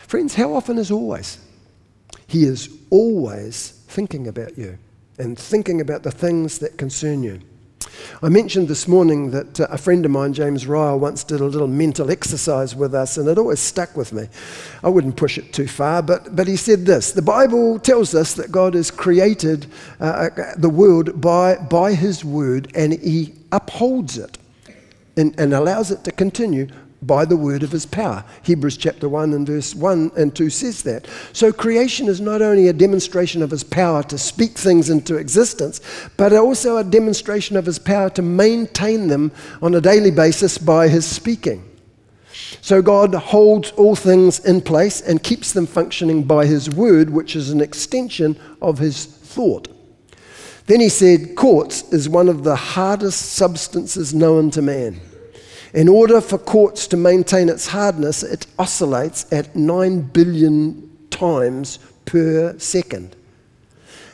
Friends, 0.08 0.34
how 0.34 0.56
often 0.56 0.80
is 0.80 0.90
always? 0.90 1.38
He 2.26 2.46
is 2.46 2.76
always 2.90 3.84
thinking 3.88 4.28
about 4.28 4.58
you 4.58 4.80
and 5.20 5.38
thinking 5.38 5.80
about 5.80 6.02
the 6.02 6.10
things 6.10 6.58
that 6.58 6.76
concern 6.76 7.22
you. 7.22 7.40
I 8.24 8.30
mentioned 8.30 8.68
this 8.68 8.88
morning 8.88 9.32
that 9.32 9.60
uh, 9.60 9.68
a 9.70 9.78
friend 9.78 10.06
of 10.06 10.12
mine, 10.12 10.34
James 10.34 10.68
Ryle, 10.68 11.00
once 11.00 11.24
did 11.24 11.42
a 11.42 11.46
little 11.46 11.68
mental 11.68 12.12
exercise 12.12 12.76
with 12.76 12.94
us, 12.94 13.18
and 13.18 13.28
it 13.28 13.38
always 13.38 13.60
stuck 13.60 13.96
with 13.98 14.14
me. 14.14 14.28
I 14.84 14.90
wouldn't 14.90 15.18
push 15.18 15.38
it 15.38 15.54
too 15.54 15.68
far, 15.68 16.02
but, 16.02 16.36
but 16.36 16.48
he 16.48 16.56
said 16.56 16.86
this 16.86 17.12
The 17.12 17.22
Bible 17.22 17.80
tells 17.80 18.14
us 18.14 18.34
that 18.36 18.52
God 18.52 18.74
has 18.76 18.92
created 18.92 19.68
uh, 20.00 20.04
uh 20.04 20.54
the 20.58 20.70
world 20.70 21.20
by, 21.20 21.56
by 21.56 21.94
his 21.94 22.24
word, 22.24 22.72
and 22.76 22.94
he 22.94 23.34
upholds 23.52 24.18
it 24.18 24.38
and, 25.18 25.38
and 25.40 25.54
allows 25.54 25.92
it 25.92 26.04
to 26.04 26.12
continue 26.12 26.68
by 27.02 27.26
the 27.26 27.38
word 27.38 27.64
of 27.64 27.72
his 27.72 27.86
power. 27.86 28.24
Hebrews 28.44 28.78
chapter 28.78 29.10
1 29.10 29.34
and 29.34 29.48
verse 29.48 29.74
1 29.74 30.12
and 30.16 30.36
2 30.36 30.50
says 30.50 30.84
that. 30.84 31.08
So 31.34 31.52
creation 31.52 32.08
is 32.08 32.22
not 32.22 32.42
only 32.42 32.68
a 32.68 32.74
demonstration 32.74 33.42
of 33.42 33.52
his 33.52 33.64
power 33.64 34.04
to 34.04 34.18
speak 34.18 34.58
things 34.58 34.90
into 34.90 35.18
existence, 35.18 35.82
but 36.18 36.34
also 36.34 36.78
a 36.78 36.84
demonstration 36.84 37.58
of 37.58 37.66
his 37.66 37.80
power 37.80 38.10
to 38.12 38.22
maintain 38.22 39.08
them 39.08 39.32
on 39.62 39.74
a 39.74 39.82
daily 39.82 40.12
basis 40.12 40.58
by 40.58 40.88
his 40.88 41.06
speaking. 41.06 41.68
So 42.62 42.82
God 42.82 43.16
holds 43.16 43.72
all 43.72 43.96
things 43.96 44.40
in 44.40 44.62
place 44.62 45.02
and 45.02 45.24
keeps 45.24 45.54
them 45.54 45.66
functioning 45.66 46.24
by 46.24 46.46
his 46.46 46.70
word, 46.70 47.10
which 47.10 47.36
is 47.36 47.50
an 47.50 47.62
extension 47.62 48.40
of 48.62 48.78
his 48.78 49.06
thought. 49.06 49.68
Then 50.68 50.80
he 50.80 50.90
said, 50.90 51.36
Quartz 51.36 51.92
is 51.92 52.08
one 52.08 52.30
of 52.30 52.44
the 52.44 52.56
hardest 52.56 53.34
substances 53.34 54.14
known 54.14 54.52
to 54.52 54.62
man. 54.62 55.02
In 55.74 55.88
order 55.88 56.20
for 56.20 56.38
quartz 56.38 56.88
to 56.88 56.98
maintain 56.98 57.48
its 57.48 57.68
hardness, 57.68 58.24
it 58.24 58.46
oscillates 58.60 59.32
at 59.32 59.56
9 59.56 60.02
billion 60.02 60.90
times 61.10 61.80
per 62.06 62.58
second. 62.60 63.16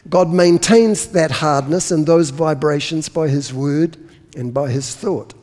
God 0.09 0.29
maintains 0.29 1.07
that 1.07 1.31
hardness 1.31 1.91
and 1.91 2.05
those 2.05 2.29
vibrations 2.29 3.09
by 3.09 3.27
His 3.27 3.53
word 3.53 3.97
and 4.35 4.53
by 4.53 4.69
His 4.69 4.95
thought. 4.95 5.33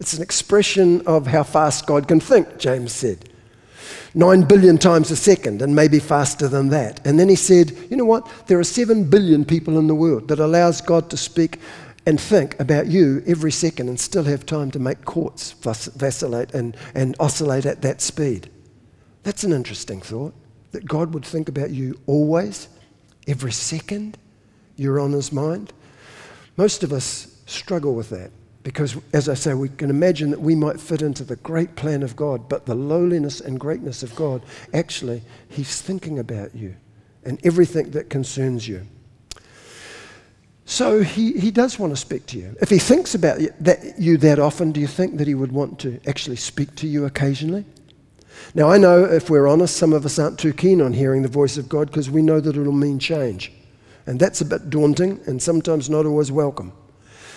It's 0.00 0.14
an 0.14 0.22
expression 0.22 1.06
of 1.06 1.28
how 1.28 1.44
fast 1.44 1.86
God 1.86 2.08
can 2.08 2.20
think, 2.20 2.58
James 2.58 2.92
said. 2.92 3.30
Nine 4.14 4.42
billion 4.42 4.78
times 4.78 5.10
a 5.10 5.16
second, 5.16 5.62
and 5.62 5.74
maybe 5.74 5.98
faster 5.98 6.48
than 6.48 6.68
that. 6.68 7.04
And 7.06 7.18
then 7.18 7.28
he 7.28 7.36
said, 7.36 7.72
You 7.90 7.96
know 7.96 8.04
what? 8.04 8.28
There 8.46 8.58
are 8.58 8.64
seven 8.64 9.04
billion 9.08 9.44
people 9.44 9.78
in 9.78 9.86
the 9.86 9.94
world 9.94 10.28
that 10.28 10.38
allows 10.38 10.80
God 10.80 11.10
to 11.10 11.16
speak 11.16 11.58
and 12.06 12.20
think 12.20 12.58
about 12.60 12.86
you 12.86 13.22
every 13.26 13.52
second 13.52 13.88
and 13.88 13.98
still 13.98 14.24
have 14.24 14.44
time 14.44 14.70
to 14.72 14.78
make 14.78 15.04
quartz 15.04 15.52
vacillate 15.52 16.52
and, 16.52 16.76
and 16.94 17.16
oscillate 17.18 17.66
at 17.66 17.82
that 17.82 18.00
speed. 18.00 18.50
That's 19.22 19.44
an 19.44 19.52
interesting 19.52 20.00
thought 20.00 20.34
that 20.72 20.84
God 20.84 21.14
would 21.14 21.24
think 21.24 21.48
about 21.48 21.70
you 21.70 21.98
always, 22.06 22.68
every 23.26 23.52
second 23.52 24.18
you're 24.76 25.00
on 25.00 25.12
his 25.12 25.32
mind. 25.32 25.72
Most 26.56 26.82
of 26.82 26.92
us 26.92 27.42
struggle 27.46 27.94
with 27.94 28.10
that 28.10 28.30
because, 28.64 28.96
as 29.12 29.28
I 29.28 29.34
say, 29.34 29.54
we 29.54 29.68
can 29.68 29.90
imagine 29.90 30.30
that 30.30 30.40
we 30.40 30.54
might 30.54 30.80
fit 30.80 31.02
into 31.02 31.22
the 31.22 31.36
great 31.36 31.76
plan 31.76 32.02
of 32.02 32.16
God, 32.16 32.48
but 32.48 32.66
the 32.66 32.74
lowliness 32.74 33.40
and 33.40 33.60
greatness 33.60 34.02
of 34.02 34.14
God, 34.16 34.42
actually, 34.72 35.22
he's 35.48 35.80
thinking 35.80 36.18
about 36.18 36.54
you 36.54 36.74
and 37.24 37.38
everything 37.44 37.90
that 37.90 38.10
concerns 38.10 38.66
you. 38.66 38.86
So 40.66 41.02
he, 41.02 41.32
he 41.38 41.50
does 41.50 41.78
want 41.78 41.92
to 41.92 41.96
speak 41.96 42.26
to 42.26 42.38
you. 42.38 42.56
If 42.60 42.70
he 42.70 42.78
thinks 42.78 43.14
about 43.14 43.40
you 43.40 43.52
that, 43.60 43.98
you 43.98 44.16
that 44.18 44.38
often, 44.38 44.72
do 44.72 44.80
you 44.80 44.86
think 44.86 45.18
that 45.18 45.26
he 45.26 45.34
would 45.34 45.52
want 45.52 45.78
to 45.80 46.00
actually 46.06 46.36
speak 46.36 46.74
to 46.76 46.86
you 46.86 47.04
occasionally? 47.04 47.64
Now, 48.54 48.70
I 48.70 48.78
know 48.78 49.04
if 49.04 49.30
we're 49.30 49.46
honest, 49.46 49.76
some 49.76 49.92
of 49.92 50.04
us 50.04 50.18
aren't 50.18 50.38
too 50.38 50.52
keen 50.52 50.80
on 50.80 50.92
hearing 50.92 51.22
the 51.22 51.28
voice 51.28 51.56
of 51.56 51.68
God 51.68 51.88
because 51.88 52.10
we 52.10 52.22
know 52.22 52.40
that 52.40 52.56
it'll 52.56 52.72
mean 52.72 52.98
change. 52.98 53.52
And 54.06 54.18
that's 54.18 54.40
a 54.40 54.44
bit 54.44 54.70
daunting 54.70 55.20
and 55.26 55.40
sometimes 55.40 55.88
not 55.88 56.06
always 56.06 56.32
welcome. 56.32 56.72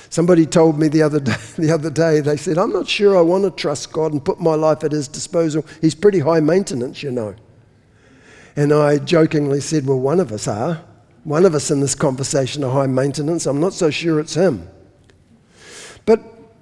Somebody 0.09 0.45
told 0.45 0.79
me 0.79 0.87
the 0.87 1.01
other, 1.01 1.19
day, 1.19 1.35
the 1.57 1.71
other 1.71 1.89
day, 1.89 2.21
they 2.21 2.37
said, 2.37 2.57
I'm 2.57 2.71
not 2.71 2.87
sure 2.87 3.17
I 3.17 3.21
want 3.21 3.43
to 3.43 3.51
trust 3.51 3.91
God 3.91 4.13
and 4.13 4.23
put 4.23 4.39
my 4.39 4.55
life 4.55 4.83
at 4.83 4.91
his 4.91 5.07
disposal. 5.07 5.65
He's 5.81 5.95
pretty 5.95 6.19
high 6.19 6.39
maintenance, 6.39 7.03
you 7.03 7.11
know. 7.11 7.35
And 8.55 8.73
I 8.73 8.97
jokingly 8.97 9.61
said, 9.61 9.85
Well, 9.85 9.99
one 9.99 10.19
of 10.19 10.31
us 10.31 10.47
are. 10.47 10.83
One 11.27 11.43
of 11.43 11.53
us 11.55 11.71
in 11.71 11.81
this 11.81 11.93
conversation 11.93 12.63
are 12.63 12.71
high 12.71 12.87
maintenance. 12.87 13.47
I'm 13.47 13.59
not 13.59 13.73
so 13.73 13.89
sure 13.89 14.21
it's 14.21 14.33
him. 14.33 14.65
But, 16.05 16.21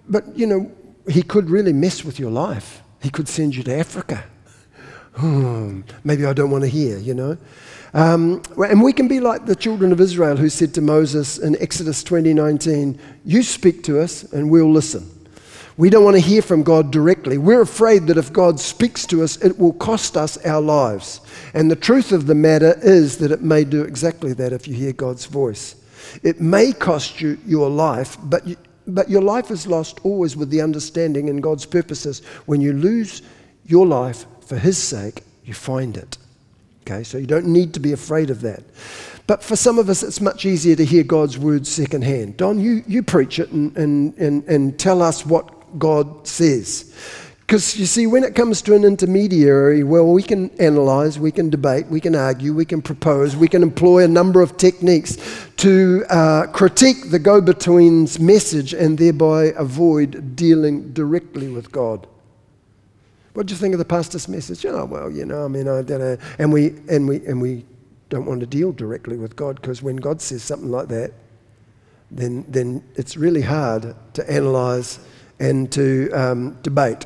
but 0.09 0.35
you 0.35 0.47
know, 0.47 0.71
he 1.07 1.21
could 1.21 1.51
really 1.51 1.71
mess 1.71 2.03
with 2.03 2.19
your 2.19 2.31
life. 2.31 2.81
He 2.99 3.11
could 3.11 3.27
send 3.27 3.55
you 3.55 3.61
to 3.61 3.77
Africa. 3.77 4.23
Hmm, 5.17 5.81
maybe 6.03 6.25
I 6.25 6.33
don't 6.33 6.49
want 6.49 6.63
to 6.63 6.67
hear, 6.67 6.97
you 6.97 7.13
know. 7.13 7.37
Um, 7.93 8.41
and 8.57 8.81
we 8.81 8.91
can 8.91 9.07
be 9.07 9.19
like 9.19 9.45
the 9.45 9.55
children 9.55 9.91
of 9.91 10.01
Israel 10.01 10.35
who 10.35 10.49
said 10.49 10.73
to 10.73 10.81
Moses 10.81 11.37
in 11.37 11.55
Exodus 11.61 12.03
20:19, 12.03 12.97
"You 13.23 13.43
speak 13.43 13.83
to 13.83 13.99
us 13.99 14.23
and 14.33 14.49
we'll 14.49 14.71
listen." 14.71 15.14
We 15.77 15.89
don't 15.89 16.05
want 16.05 16.15
to 16.15 16.21
hear 16.21 16.41
from 16.41 16.63
God 16.63 16.89
directly. 16.91 17.37
We're 17.37 17.61
afraid 17.61 18.07
that 18.07 18.17
if 18.17 18.31
God 18.31 18.59
speaks 18.61 19.05
to 19.07 19.23
us, 19.23 19.35
it 19.43 19.59
will 19.59 19.73
cost 19.73 20.15
us 20.15 20.37
our 20.45 20.61
lives. 20.61 21.19
And 21.53 21.69
the 21.69 21.75
truth 21.75 22.13
of 22.13 22.27
the 22.27 22.35
matter 22.35 22.79
is 22.81 23.17
that 23.17 23.31
it 23.31 23.41
may 23.41 23.65
do 23.65 23.81
exactly 23.83 24.31
that 24.33 24.53
if 24.53 24.69
you 24.69 24.73
hear 24.73 24.93
God's 24.93 25.25
voice. 25.25 25.75
It 26.23 26.39
may 26.39 26.71
cost 26.71 27.19
you 27.19 27.37
your 27.45 27.69
life, 27.69 28.17
but, 28.23 28.47
you, 28.47 28.55
but 28.87 29.09
your 29.09 29.21
life 29.21 29.51
is 29.51 29.67
lost 29.67 29.99
always 30.03 30.37
with 30.37 30.49
the 30.49 30.61
understanding 30.61 31.27
in 31.27 31.41
God's 31.41 31.65
purposes. 31.65 32.19
When 32.45 32.61
you 32.61 32.71
lose 32.71 33.21
your 33.65 33.85
life 33.85 34.25
for 34.41 34.57
His 34.57 34.77
sake, 34.77 35.23
you 35.43 35.53
find 35.53 35.97
it. 35.97 36.17
Okay, 36.83 37.03
so 37.03 37.17
you 37.17 37.25
don't 37.25 37.47
need 37.47 37.73
to 37.73 37.79
be 37.79 37.91
afraid 37.91 38.29
of 38.29 38.41
that. 38.41 38.63
But 39.27 39.43
for 39.43 39.55
some 39.55 39.79
of 39.79 39.89
us, 39.89 40.03
it's 40.03 40.21
much 40.21 40.45
easier 40.45 40.75
to 40.75 40.85
hear 40.85 41.03
God's 41.03 41.37
words 41.37 41.67
secondhand. 41.67 42.37
Don, 42.37 42.59
you, 42.59 42.83
you 42.87 43.01
preach 43.01 43.39
it 43.39 43.49
and, 43.49 43.75
and, 43.75 44.15
and, 44.19 44.43
and 44.43 44.79
tell 44.79 45.01
us 45.01 45.25
what 45.25 45.54
God 45.77 46.27
says. 46.27 46.93
Because 47.45 47.77
you 47.77 47.85
see, 47.85 48.07
when 48.07 48.23
it 48.23 48.33
comes 48.33 48.63
to 48.63 48.73
an 48.73 48.83
intermediary, 48.83 49.83
well, 49.83 50.07
we 50.07 50.23
can 50.23 50.49
analyze, 50.59 51.19
we 51.19 51.31
can 51.31 51.51
debate, 51.51 51.85
we 51.87 52.01
can 52.01 52.15
argue, 52.15 52.55
we 52.55 52.65
can 52.65 52.81
propose, 52.81 53.35
we 53.35 53.47
can 53.47 53.61
employ 53.61 54.03
a 54.03 54.07
number 54.07 54.41
of 54.41 54.57
techniques 54.57 55.17
to 55.57 56.03
uh, 56.09 56.47
critique 56.47 57.11
the 57.11 57.19
go 57.19 57.41
between's 57.41 58.19
message 58.19 58.73
and 58.73 58.97
thereby 58.97 59.53
avoid 59.57 60.35
dealing 60.35 60.91
directly 60.91 61.47
with 61.47 61.71
God. 61.71 62.07
What 63.33 63.45
do 63.45 63.53
you 63.53 63.59
think 63.59 63.73
of 63.73 63.79
the 63.79 63.85
pastor's 63.85 64.27
message? 64.27 64.65
Oh, 64.65 64.85
well, 64.85 65.11
you 65.11 65.25
know, 65.25 65.45
I 65.45 65.47
mean, 65.47 65.67
I 65.67 65.83
don't 65.83 65.99
know. 65.99 66.17
And 66.39 66.51
we, 66.51 66.73
and 66.89 67.07
we, 67.07 67.17
and 67.27 67.39
we 67.39 67.63
don't 68.09 68.25
want 68.25 68.39
to 68.39 68.47
deal 68.47 68.71
directly 68.71 69.17
with 69.17 69.35
God 69.35 69.61
because 69.61 69.83
when 69.83 69.97
God 69.97 70.19
says 70.19 70.41
something 70.41 70.71
like 70.71 70.87
that, 70.87 71.13
then, 72.09 72.43
then 72.47 72.83
it's 72.95 73.17
really 73.17 73.41
hard 73.41 73.95
to 74.13 74.31
analyze 74.31 74.99
and 75.39 75.71
to 75.71 76.11
um, 76.11 76.57
debate. 76.61 77.05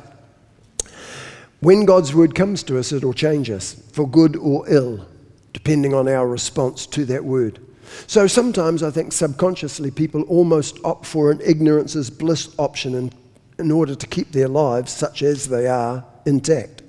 When 1.60 1.84
God's 1.84 2.14
word 2.14 2.34
comes 2.34 2.62
to 2.64 2.78
us, 2.78 2.90
it'll 2.90 3.12
change 3.12 3.50
us 3.50 3.74
for 3.92 4.08
good 4.08 4.34
or 4.36 4.64
ill, 4.68 5.06
depending 5.52 5.92
on 5.92 6.08
our 6.08 6.26
response 6.26 6.86
to 6.86 7.04
that 7.06 7.24
word. 7.24 7.58
So 8.06 8.26
sometimes 8.26 8.82
I 8.82 8.90
think 8.90 9.12
subconsciously 9.12 9.90
people 9.90 10.22
almost 10.22 10.78
opt 10.84 11.04
for 11.04 11.30
an 11.30 11.40
ignorance 11.44 11.96
is 11.96 12.08
bliss 12.08 12.54
option 12.58 12.94
in, 12.94 13.12
in 13.58 13.70
order 13.70 13.94
to 13.94 14.06
keep 14.06 14.32
their 14.32 14.48
lives, 14.48 14.92
such 14.92 15.22
as 15.22 15.48
they 15.48 15.66
are, 15.66 16.04
intact. 16.24 16.82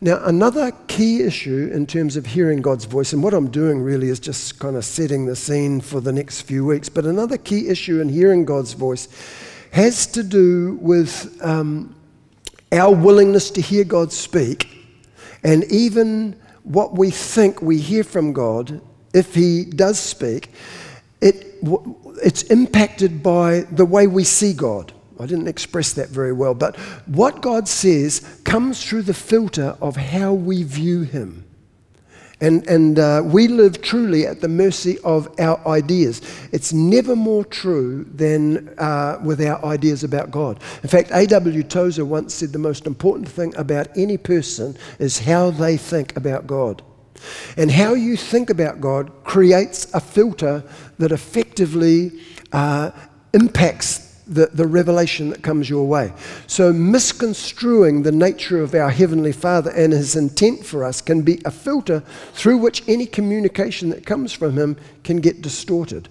Now, 0.00 0.20
another 0.24 0.72
key 0.88 1.22
issue 1.22 1.70
in 1.72 1.86
terms 1.86 2.16
of 2.16 2.26
hearing 2.26 2.60
God's 2.60 2.84
voice, 2.86 3.12
and 3.12 3.22
what 3.22 3.34
I'm 3.34 3.50
doing 3.50 3.80
really 3.80 4.08
is 4.08 4.18
just 4.18 4.58
kind 4.58 4.76
of 4.76 4.84
setting 4.84 5.26
the 5.26 5.36
scene 5.36 5.80
for 5.80 6.00
the 6.00 6.12
next 6.12 6.42
few 6.42 6.64
weeks, 6.64 6.88
but 6.88 7.06
another 7.06 7.38
key 7.38 7.68
issue 7.68 8.00
in 8.00 8.08
hearing 8.08 8.44
God's 8.44 8.72
voice 8.72 9.08
has 9.72 10.06
to 10.06 10.22
do 10.22 10.78
with 10.80 11.38
um, 11.42 11.94
our 12.70 12.94
willingness 12.94 13.50
to 13.50 13.60
hear 13.60 13.84
God 13.84 14.12
speak 14.12 14.72
and 15.44 15.64
even 15.64 16.40
what 16.62 16.96
we 16.96 17.10
think 17.10 17.60
we 17.60 17.78
hear 17.78 18.04
from 18.04 18.32
God, 18.32 18.80
if 19.12 19.34
He 19.34 19.64
does 19.64 19.98
speak, 19.98 20.50
it, 21.20 21.58
it's 22.22 22.42
impacted 22.44 23.22
by 23.22 23.60
the 23.60 23.84
way 23.84 24.06
we 24.06 24.24
see 24.24 24.52
God. 24.52 24.92
I 25.18 25.26
didn't 25.26 25.48
express 25.48 25.92
that 25.94 26.08
very 26.08 26.32
well, 26.32 26.54
but 26.54 26.76
what 27.06 27.42
God 27.42 27.68
says 27.68 28.40
comes 28.44 28.84
through 28.84 29.02
the 29.02 29.14
filter 29.14 29.76
of 29.80 29.96
how 29.96 30.32
we 30.32 30.62
view 30.62 31.02
Him. 31.02 31.41
And, 32.42 32.66
and 32.66 32.98
uh, 32.98 33.22
we 33.24 33.46
live 33.46 33.82
truly 33.82 34.26
at 34.26 34.40
the 34.40 34.48
mercy 34.48 34.98
of 35.04 35.32
our 35.38 35.64
ideas. 35.66 36.20
It's 36.50 36.72
never 36.72 37.14
more 37.14 37.44
true 37.44 38.02
than 38.12 38.74
uh, 38.78 39.20
with 39.22 39.40
our 39.40 39.64
ideas 39.64 40.02
about 40.02 40.32
God. 40.32 40.60
In 40.82 40.88
fact, 40.88 41.10
A.W. 41.12 41.62
Tozer 41.62 42.04
once 42.04 42.34
said 42.34 42.52
the 42.52 42.58
most 42.58 42.84
important 42.84 43.28
thing 43.28 43.54
about 43.56 43.96
any 43.96 44.16
person 44.18 44.76
is 44.98 45.20
how 45.20 45.52
they 45.52 45.76
think 45.76 46.16
about 46.16 46.48
God. 46.48 46.82
And 47.56 47.70
how 47.70 47.94
you 47.94 48.16
think 48.16 48.50
about 48.50 48.80
God 48.80 49.12
creates 49.22 49.94
a 49.94 50.00
filter 50.00 50.64
that 50.98 51.12
effectively 51.12 52.10
uh, 52.50 52.90
impacts 53.32 54.11
the, 54.32 54.46
the 54.46 54.66
revelation 54.66 55.30
that 55.30 55.42
comes 55.42 55.68
your 55.68 55.86
way. 55.86 56.12
So, 56.46 56.72
misconstruing 56.72 58.02
the 58.02 58.12
nature 58.12 58.62
of 58.62 58.74
our 58.74 58.90
Heavenly 58.90 59.32
Father 59.32 59.70
and 59.70 59.92
His 59.92 60.16
intent 60.16 60.64
for 60.64 60.84
us 60.84 61.00
can 61.00 61.22
be 61.22 61.40
a 61.44 61.50
filter 61.50 62.00
through 62.32 62.58
which 62.58 62.82
any 62.88 63.06
communication 63.06 63.90
that 63.90 64.06
comes 64.06 64.32
from 64.32 64.56
Him 64.56 64.76
can 65.04 65.18
get 65.18 65.42
distorted. 65.42 66.08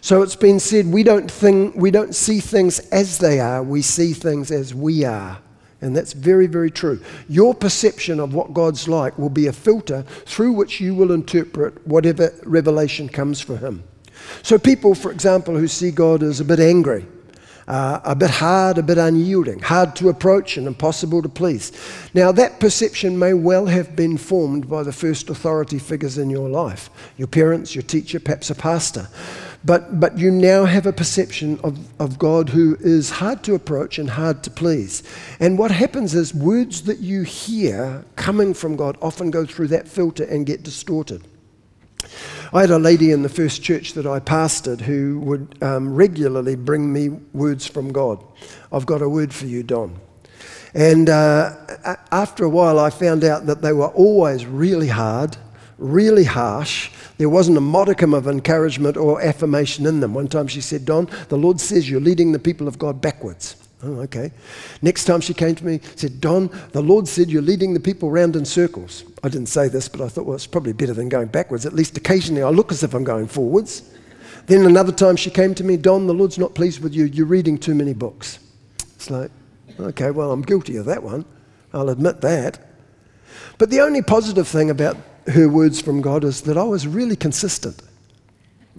So, 0.00 0.22
it's 0.22 0.36
been 0.36 0.60
said 0.60 0.86
we 0.86 1.02
don't, 1.02 1.30
think, 1.30 1.74
we 1.74 1.90
don't 1.90 2.14
see 2.14 2.40
things 2.40 2.78
as 2.90 3.18
they 3.18 3.40
are, 3.40 3.62
we 3.62 3.82
see 3.82 4.12
things 4.12 4.50
as 4.50 4.74
we 4.74 5.04
are. 5.04 5.38
And 5.80 5.94
that's 5.94 6.14
very, 6.14 6.46
very 6.46 6.70
true. 6.70 7.02
Your 7.28 7.54
perception 7.54 8.18
of 8.18 8.32
what 8.32 8.54
God's 8.54 8.88
like 8.88 9.18
will 9.18 9.28
be 9.28 9.48
a 9.48 9.52
filter 9.52 10.02
through 10.24 10.52
which 10.52 10.80
you 10.80 10.94
will 10.94 11.12
interpret 11.12 11.86
whatever 11.86 12.32
revelation 12.44 13.08
comes 13.08 13.40
for 13.40 13.58
Him. 13.58 13.84
So, 14.42 14.58
people, 14.58 14.94
for 14.94 15.10
example, 15.10 15.58
who 15.58 15.68
see 15.68 15.90
God 15.90 16.22
as 16.22 16.40
a 16.40 16.44
bit 16.44 16.60
angry, 16.60 17.06
uh, 17.66 18.00
a 18.04 18.14
bit 18.14 18.30
hard, 18.30 18.78
a 18.78 18.82
bit 18.82 18.98
unyielding, 18.98 19.60
hard 19.60 19.96
to 19.96 20.08
approach, 20.08 20.56
and 20.56 20.66
impossible 20.66 21.22
to 21.22 21.28
please. 21.28 21.72
Now, 22.12 22.32
that 22.32 22.60
perception 22.60 23.18
may 23.18 23.34
well 23.34 23.66
have 23.66 23.96
been 23.96 24.18
formed 24.18 24.68
by 24.68 24.82
the 24.82 24.92
first 24.92 25.30
authority 25.30 25.78
figures 25.78 26.18
in 26.18 26.30
your 26.30 26.48
life 26.48 26.90
your 27.16 27.28
parents, 27.28 27.74
your 27.74 27.82
teacher, 27.82 28.20
perhaps 28.20 28.50
a 28.50 28.54
pastor. 28.54 29.08
But, 29.64 29.98
but 29.98 30.18
you 30.18 30.30
now 30.30 30.66
have 30.66 30.84
a 30.84 30.92
perception 30.92 31.58
of, 31.64 31.78
of 31.98 32.18
God 32.18 32.50
who 32.50 32.76
is 32.80 33.08
hard 33.08 33.42
to 33.44 33.54
approach 33.54 33.98
and 33.98 34.10
hard 34.10 34.42
to 34.42 34.50
please. 34.50 35.02
And 35.40 35.58
what 35.58 35.70
happens 35.70 36.14
is 36.14 36.34
words 36.34 36.82
that 36.82 36.98
you 36.98 37.22
hear 37.22 38.04
coming 38.16 38.52
from 38.52 38.76
God 38.76 38.98
often 39.00 39.30
go 39.30 39.46
through 39.46 39.68
that 39.68 39.88
filter 39.88 40.24
and 40.24 40.44
get 40.44 40.62
distorted. 40.62 41.26
I 42.54 42.60
had 42.60 42.70
a 42.70 42.78
lady 42.78 43.10
in 43.10 43.22
the 43.22 43.28
first 43.28 43.64
church 43.64 43.94
that 43.94 44.06
I 44.06 44.20
pastored 44.20 44.80
who 44.80 45.18
would 45.24 45.60
um, 45.60 45.92
regularly 45.92 46.54
bring 46.54 46.92
me 46.92 47.08
words 47.08 47.66
from 47.66 47.90
God. 47.90 48.24
I've 48.70 48.86
got 48.86 49.02
a 49.02 49.08
word 49.08 49.34
for 49.34 49.46
you, 49.46 49.64
Don. 49.64 49.98
And 50.72 51.10
uh, 51.10 51.56
after 52.12 52.44
a 52.44 52.48
while, 52.48 52.78
I 52.78 52.90
found 52.90 53.24
out 53.24 53.46
that 53.46 53.60
they 53.60 53.72
were 53.72 53.88
always 53.88 54.46
really 54.46 54.86
hard, 54.86 55.36
really 55.78 56.22
harsh. 56.22 56.92
There 57.18 57.28
wasn't 57.28 57.58
a 57.58 57.60
modicum 57.60 58.14
of 58.14 58.28
encouragement 58.28 58.96
or 58.96 59.20
affirmation 59.20 59.84
in 59.84 59.98
them. 59.98 60.14
One 60.14 60.28
time 60.28 60.46
she 60.46 60.60
said, 60.60 60.84
Don, 60.84 61.08
the 61.30 61.36
Lord 61.36 61.60
says 61.60 61.90
you're 61.90 62.00
leading 62.00 62.30
the 62.30 62.38
people 62.38 62.68
of 62.68 62.78
God 62.78 63.00
backwards. 63.00 63.63
Oh, 63.84 64.00
okay. 64.00 64.32
Next 64.80 65.04
time 65.04 65.20
she 65.20 65.34
came 65.34 65.54
to 65.56 65.64
me, 65.64 65.80
said, 65.96 66.20
Don, 66.20 66.48
the 66.72 66.82
Lord 66.82 67.06
said 67.06 67.28
you're 67.28 67.42
leading 67.42 67.74
the 67.74 67.80
people 67.80 68.10
round 68.10 68.34
in 68.34 68.46
circles. 68.46 69.04
I 69.22 69.28
didn't 69.28 69.48
say 69.48 69.68
this, 69.68 69.88
but 69.88 70.00
I 70.00 70.08
thought, 70.08 70.24
well, 70.24 70.36
it's 70.36 70.46
probably 70.46 70.72
better 70.72 70.94
than 70.94 71.10
going 71.10 71.28
backwards. 71.28 71.66
At 71.66 71.74
least 71.74 71.96
occasionally 71.98 72.42
I 72.42 72.48
look 72.48 72.72
as 72.72 72.82
if 72.82 72.94
I'm 72.94 73.04
going 73.04 73.28
forwards. 73.28 73.82
Then 74.46 74.64
another 74.64 74.92
time 74.92 75.16
she 75.16 75.30
came 75.30 75.54
to 75.56 75.64
me, 75.64 75.76
Don, 75.76 76.06
the 76.06 76.14
Lord's 76.14 76.38
not 76.38 76.54
pleased 76.54 76.82
with 76.82 76.94
you. 76.94 77.04
You're 77.04 77.26
reading 77.26 77.58
too 77.58 77.74
many 77.74 77.92
books. 77.92 78.38
It's 78.94 79.10
like, 79.10 79.30
okay, 79.78 80.10
well, 80.10 80.32
I'm 80.32 80.42
guilty 80.42 80.76
of 80.76 80.86
that 80.86 81.02
one. 81.02 81.26
I'll 81.74 81.90
admit 81.90 82.22
that. 82.22 82.58
But 83.58 83.68
the 83.68 83.80
only 83.80 84.00
positive 84.00 84.48
thing 84.48 84.70
about 84.70 84.96
her 85.26 85.48
words 85.48 85.80
from 85.80 86.00
God 86.00 86.24
is 86.24 86.42
that 86.42 86.56
I 86.56 86.64
was 86.64 86.86
really 86.86 87.16
consistent. 87.16 87.82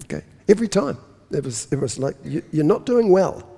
Okay, 0.05 0.24
every 0.47 0.67
time. 0.67 0.97
It 1.31 1.43
was, 1.43 1.67
it 1.71 1.79
was 1.79 1.97
like, 1.97 2.15
you're 2.24 2.63
not 2.63 2.85
doing 2.85 3.09
well. 3.09 3.54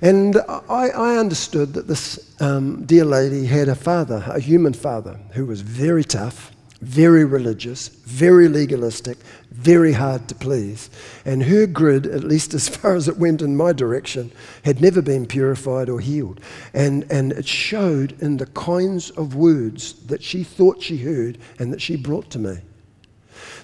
And 0.00 0.36
I, 0.68 0.88
I 0.88 1.16
understood 1.16 1.74
that 1.74 1.86
this 1.86 2.34
um, 2.40 2.84
dear 2.84 3.04
lady 3.04 3.46
had 3.46 3.68
a 3.68 3.74
father, 3.74 4.24
a 4.26 4.40
human 4.40 4.72
father, 4.72 5.18
who 5.32 5.46
was 5.46 5.60
very 5.60 6.04
tough, 6.04 6.50
very 6.80 7.24
religious, 7.24 7.88
very 7.88 8.48
legalistic, 8.48 9.18
very 9.50 9.92
hard 9.92 10.28
to 10.28 10.34
please. 10.34 10.90
And 11.24 11.44
her 11.44 11.66
grid, 11.66 12.06
at 12.06 12.24
least 12.24 12.54
as 12.54 12.68
far 12.76 12.94
as 12.94 13.08
it 13.08 13.16
went 13.16 13.40
in 13.40 13.56
my 13.56 13.72
direction, 13.72 14.32
had 14.64 14.80
never 14.80 15.00
been 15.00 15.26
purified 15.26 15.88
or 15.88 16.00
healed. 16.00 16.40
And, 16.74 17.10
and 17.10 17.32
it 17.32 17.46
showed 17.46 18.20
in 18.20 18.36
the 18.36 18.46
kinds 18.46 19.10
of 19.10 19.34
words 19.34 19.94
that 20.06 20.22
she 20.22 20.44
thought 20.44 20.82
she 20.82 20.98
heard 20.98 21.38
and 21.58 21.72
that 21.72 21.80
she 21.80 21.96
brought 21.96 22.30
to 22.30 22.38
me. 22.38 22.58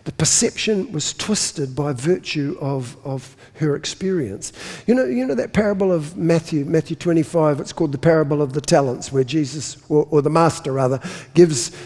The 0.05 0.13
perception 0.13 0.93
was 0.93 1.13
twisted 1.13 1.77
by 1.77 1.93
virtue 1.93 2.57
of, 2.61 2.97
of 3.05 3.37
her 3.55 3.77
experience. 3.77 4.53
You 4.87 4.95
know, 4.95 5.05
you 5.05 5.27
know 5.27 5.35
that 5.35 5.53
parable 5.53 5.93
of 5.93 6.17
Matthew, 6.17 6.65
Matthew 6.65 6.97
25, 6.97 7.61
it's 7.61 7.73
called 7.73 7.93
the 7.93 7.99
parable 7.99 8.41
of 8.41 8.55
the 8.55 8.61
talents, 8.61 9.13
where 9.13 9.25
Jesus, 9.25 9.77
or, 9.89 10.07
or 10.11 10.23
the 10.23 10.31
master 10.31 10.73
rather, 10.73 11.01
gives 11.35 11.77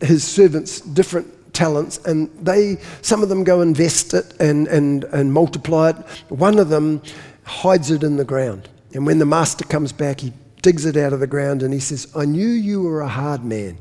his 0.00 0.24
servants 0.24 0.80
different 0.80 1.28
talents 1.54 1.98
and 1.98 2.28
they 2.44 2.76
some 3.00 3.22
of 3.22 3.28
them 3.28 3.44
go 3.44 3.60
invest 3.60 4.12
it 4.12 4.34
and, 4.40 4.66
and, 4.66 5.04
and 5.04 5.32
multiply 5.32 5.90
it 5.90 5.96
one 6.28 6.58
of 6.58 6.68
them 6.68 7.00
hides 7.44 7.92
it 7.92 8.02
in 8.02 8.16
the 8.16 8.24
ground 8.24 8.68
and 8.92 9.06
when 9.06 9.20
the 9.20 9.24
master 9.24 9.64
comes 9.64 9.92
back 9.92 10.20
he 10.20 10.32
digs 10.62 10.84
it 10.84 10.96
out 10.96 11.12
of 11.12 11.20
the 11.20 11.26
ground 11.28 11.62
and 11.62 11.72
he 11.72 11.78
says 11.78 12.12
i 12.16 12.24
knew 12.24 12.48
you 12.48 12.82
were 12.82 13.02
a 13.02 13.08
hard 13.08 13.44
man 13.44 13.78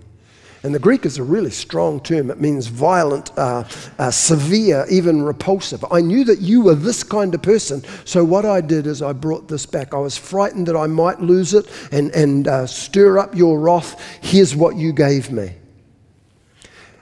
and 0.64 0.74
the 0.74 0.80
Greek 0.80 1.06
is 1.06 1.18
a 1.18 1.24
really 1.24 1.52
strong 1.52 2.00
term. 2.00 2.32
It 2.32 2.40
means 2.40 2.68
violent, 2.68 3.38
uh, 3.38 3.66
uh, 4.00 4.12
severe, 4.12 4.86
even 4.90 5.22
repulsive. 5.22 5.84
I 5.92 6.00
knew 6.00 6.24
that 6.24 6.40
you 6.40 6.62
were 6.62 6.76
this 6.76 7.04
kind 7.04 7.36
of 7.36 7.42
person. 7.42 7.84
So 8.06 8.24
what 8.24 8.46
I 8.46 8.62
did 8.62 8.88
is 8.88 9.02
I 9.02 9.12
brought 9.12 9.50
this 9.50 9.66
back. 9.66 9.94
I 9.94 9.98
was 9.98 10.18
frightened 10.18 10.68
that 10.68 10.78
I 10.78 10.88
might 10.88 11.20
lose 11.20 11.54
it 11.54 11.70
and, 11.92 12.12
and 12.12 12.48
uh, 12.48 12.66
stir 12.66 13.20
up 13.20 13.36
your 13.36 13.60
wrath. 13.60 14.00
Here's 14.22 14.56
what 14.56 14.78
you 14.78 14.94
gave 14.94 15.32
me. 15.32 15.54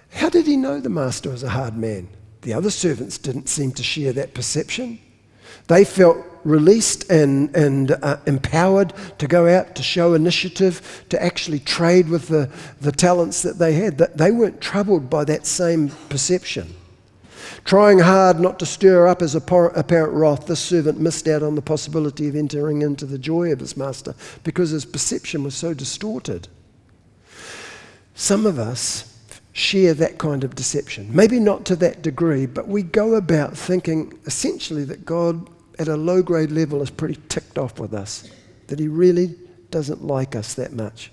How 0.09 0.29
did 0.29 0.47
he 0.47 0.57
know 0.57 0.79
the 0.79 0.89
master 0.89 1.29
was 1.29 1.43
a 1.43 1.49
hard 1.49 1.77
man? 1.77 2.09
The 2.41 2.53
other 2.53 2.71
servants 2.71 3.19
didn't 3.19 3.47
seem 3.47 3.71
to 3.73 3.83
share 3.83 4.11
that 4.13 4.33
perception. 4.33 4.99
They 5.67 5.85
felt 5.85 6.17
released 6.43 7.09
and, 7.09 7.55
and 7.55 7.91
uh, 7.91 8.17
empowered 8.25 8.93
to 9.17 9.27
go 9.27 9.47
out 9.47 9.75
to 9.75 9.83
show 9.83 10.13
initiative, 10.13 11.05
to 11.09 11.21
actually 11.21 11.59
trade 11.59 12.09
with 12.09 12.27
the, 12.27 12.49
the 12.81 12.91
talents 12.91 13.41
that 13.41 13.57
they 13.57 13.73
had. 13.73 13.97
That 13.97 14.17
they 14.17 14.31
weren't 14.31 14.61
troubled 14.61 15.09
by 15.09 15.23
that 15.25 15.45
same 15.45 15.89
perception. 16.09 16.73
Trying 17.63 17.99
hard 17.99 18.39
not 18.39 18.57
to 18.59 18.65
stir 18.65 19.07
up 19.07 19.19
his 19.19 19.35
apparent 19.35 20.13
wrath, 20.13 20.47
this 20.47 20.59
servant 20.59 20.99
missed 20.99 21.27
out 21.27 21.43
on 21.43 21.55
the 21.55 21.61
possibility 21.61 22.27
of 22.27 22.35
entering 22.35 22.81
into 22.81 23.05
the 23.05 23.19
joy 23.19 23.51
of 23.51 23.59
his 23.59 23.77
master 23.77 24.15
because 24.43 24.71
his 24.71 24.85
perception 24.85 25.43
was 25.43 25.53
so 25.55 25.73
distorted. 25.73 26.47
Some 28.15 28.45
of 28.45 28.57
us 28.57 29.07
share 29.53 29.93
that 29.93 30.17
kind 30.17 30.43
of 30.43 30.55
deception. 30.55 31.09
Maybe 31.11 31.39
not 31.39 31.65
to 31.65 31.75
that 31.77 32.01
degree, 32.01 32.45
but 32.45 32.67
we 32.67 32.83
go 32.83 33.15
about 33.15 33.57
thinking 33.57 34.17
essentially 34.25 34.83
that 34.85 35.05
God 35.05 35.47
at 35.81 35.87
a 35.87 35.97
low 35.97 36.21
grade 36.21 36.51
level 36.51 36.83
is 36.83 36.91
pretty 36.91 37.19
ticked 37.27 37.57
off 37.57 37.79
with 37.79 37.91
us, 37.91 38.29
that 38.67 38.77
he 38.77 38.87
really 38.87 39.35
doesn't 39.71 40.03
like 40.03 40.35
us 40.35 40.53
that 40.53 40.73
much. 40.73 41.11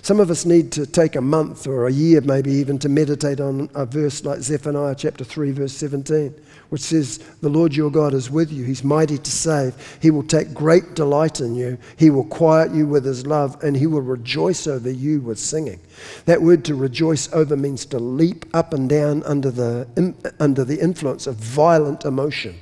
Some 0.00 0.20
of 0.20 0.30
us 0.30 0.46
need 0.46 0.72
to 0.72 0.86
take 0.86 1.16
a 1.16 1.20
month 1.20 1.66
or 1.66 1.86
a 1.86 1.92
year, 1.92 2.22
maybe 2.22 2.50
even, 2.50 2.78
to 2.78 2.88
meditate 2.88 3.40
on 3.40 3.68
a 3.74 3.84
verse 3.84 4.24
like 4.24 4.40
Zephaniah 4.40 4.94
chapter 4.96 5.22
3, 5.22 5.52
verse 5.52 5.74
17, 5.74 6.34
which 6.70 6.80
says, 6.80 7.18
The 7.42 7.50
Lord 7.50 7.76
your 7.76 7.90
God 7.90 8.14
is 8.14 8.30
with 8.30 8.50
you. 8.50 8.64
He's 8.64 8.82
mighty 8.82 9.18
to 9.18 9.30
save. 9.30 9.98
He 10.00 10.10
will 10.10 10.22
take 10.22 10.54
great 10.54 10.94
delight 10.94 11.40
in 11.40 11.54
you. 11.54 11.76
He 11.98 12.08
will 12.08 12.24
quiet 12.24 12.72
you 12.72 12.86
with 12.86 13.04
his 13.04 13.26
love, 13.26 13.62
and 13.62 13.76
he 13.76 13.86
will 13.86 14.00
rejoice 14.00 14.66
over 14.66 14.90
you 14.90 15.20
with 15.20 15.38
singing. 15.38 15.78
That 16.24 16.40
word 16.40 16.64
to 16.64 16.74
rejoice 16.74 17.30
over 17.34 17.54
means 17.54 17.84
to 17.86 17.98
leap 17.98 18.46
up 18.54 18.72
and 18.72 18.88
down 18.88 19.22
under 19.24 19.50
the, 19.50 20.24
under 20.40 20.64
the 20.64 20.80
influence 20.80 21.26
of 21.26 21.36
violent 21.36 22.06
emotion. 22.06 22.56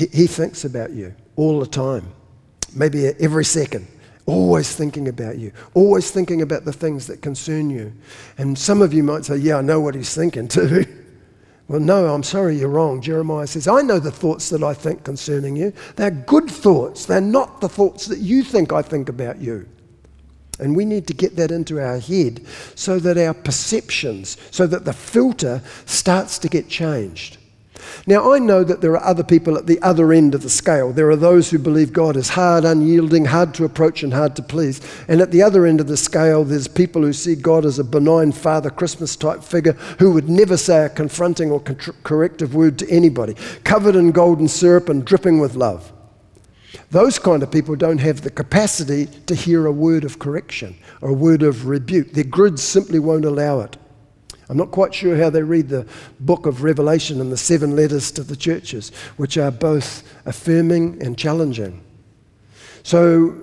He, 0.00 0.06
he 0.06 0.26
thinks 0.26 0.64
about 0.64 0.92
you 0.92 1.14
all 1.36 1.60
the 1.60 1.66
time, 1.66 2.10
maybe 2.74 3.06
every 3.20 3.44
second 3.44 3.86
always 4.26 4.74
thinking 4.74 5.08
about 5.08 5.38
you, 5.38 5.52
always 5.74 6.10
thinking 6.10 6.40
about 6.42 6.64
the 6.64 6.72
things 6.72 7.06
that 7.08 7.20
concern 7.20 7.68
you. 7.68 7.92
And 8.38 8.56
some 8.56 8.80
of 8.80 8.94
you 8.94 9.02
might 9.02 9.24
say, 9.24 9.36
Yeah, 9.36 9.56
I 9.56 9.60
know 9.60 9.80
what 9.80 9.94
he's 9.94 10.14
thinking 10.14 10.48
too. 10.48 10.84
well, 11.68 11.80
no, 11.80 12.14
I'm 12.14 12.22
sorry, 12.22 12.56
you're 12.56 12.68
wrong. 12.68 13.00
Jeremiah 13.00 13.46
says, 13.46 13.66
I 13.66 13.82
know 13.82 13.98
the 13.98 14.12
thoughts 14.12 14.48
that 14.50 14.62
I 14.62 14.72
think 14.72 15.04
concerning 15.04 15.56
you. 15.56 15.72
They're 15.96 16.10
good 16.10 16.48
thoughts, 16.48 17.06
they're 17.06 17.20
not 17.20 17.60
the 17.60 17.68
thoughts 17.68 18.06
that 18.06 18.20
you 18.20 18.42
think 18.42 18.72
I 18.72 18.82
think 18.82 19.08
about 19.08 19.40
you. 19.40 19.68
And 20.60 20.76
we 20.76 20.84
need 20.84 21.06
to 21.06 21.14
get 21.14 21.36
that 21.36 21.50
into 21.50 21.80
our 21.80 21.98
head 21.98 22.46
so 22.74 22.98
that 23.00 23.16
our 23.16 23.34
perceptions, 23.34 24.36
so 24.50 24.66
that 24.66 24.84
the 24.84 24.92
filter 24.92 25.62
starts 25.86 26.38
to 26.38 26.48
get 26.48 26.68
changed. 26.68 27.38
Now, 28.06 28.32
I 28.32 28.38
know 28.38 28.64
that 28.64 28.80
there 28.80 28.92
are 28.92 29.04
other 29.04 29.22
people 29.22 29.56
at 29.56 29.66
the 29.66 29.80
other 29.82 30.12
end 30.12 30.34
of 30.34 30.42
the 30.42 30.50
scale. 30.50 30.92
There 30.92 31.10
are 31.10 31.16
those 31.16 31.50
who 31.50 31.58
believe 31.58 31.92
God 31.92 32.16
is 32.16 32.30
hard, 32.30 32.64
unyielding, 32.64 33.26
hard 33.26 33.54
to 33.54 33.64
approach, 33.64 34.02
and 34.02 34.12
hard 34.12 34.36
to 34.36 34.42
please. 34.42 34.80
And 35.08 35.20
at 35.20 35.30
the 35.30 35.42
other 35.42 35.66
end 35.66 35.80
of 35.80 35.86
the 35.86 35.96
scale, 35.96 36.44
there's 36.44 36.68
people 36.68 37.02
who 37.02 37.12
see 37.12 37.34
God 37.34 37.64
as 37.64 37.78
a 37.78 37.84
benign 37.84 38.32
Father 38.32 38.70
Christmas 38.70 39.16
type 39.16 39.42
figure 39.42 39.72
who 39.98 40.12
would 40.12 40.28
never 40.28 40.56
say 40.56 40.84
a 40.84 40.88
confronting 40.88 41.50
or 41.50 41.60
corrective 41.60 42.54
word 42.54 42.78
to 42.78 42.90
anybody, 42.90 43.34
covered 43.64 43.96
in 43.96 44.12
golden 44.12 44.48
syrup 44.48 44.88
and 44.88 45.04
dripping 45.04 45.38
with 45.38 45.54
love. 45.54 45.92
Those 46.90 47.18
kind 47.18 47.42
of 47.42 47.50
people 47.50 47.76
don't 47.76 47.98
have 47.98 48.22
the 48.22 48.30
capacity 48.30 49.06
to 49.26 49.34
hear 49.34 49.66
a 49.66 49.72
word 49.72 50.04
of 50.04 50.18
correction 50.18 50.76
or 51.00 51.10
a 51.10 51.14
word 51.14 51.42
of 51.42 51.66
rebuke. 51.66 52.12
Their 52.12 52.24
grids 52.24 52.62
simply 52.62 52.98
won't 52.98 53.24
allow 53.24 53.60
it. 53.60 53.76
I'm 54.50 54.56
not 54.56 54.72
quite 54.72 54.92
sure 54.92 55.16
how 55.16 55.30
they 55.30 55.44
read 55.44 55.68
the 55.68 55.86
book 56.18 56.44
of 56.44 56.64
Revelation 56.64 57.20
and 57.20 57.30
the 57.30 57.36
seven 57.36 57.76
letters 57.76 58.10
to 58.10 58.24
the 58.24 58.34
churches, 58.34 58.90
which 59.16 59.38
are 59.38 59.52
both 59.52 60.02
affirming 60.26 61.00
and 61.00 61.16
challenging. 61.16 61.80
So 62.82 63.40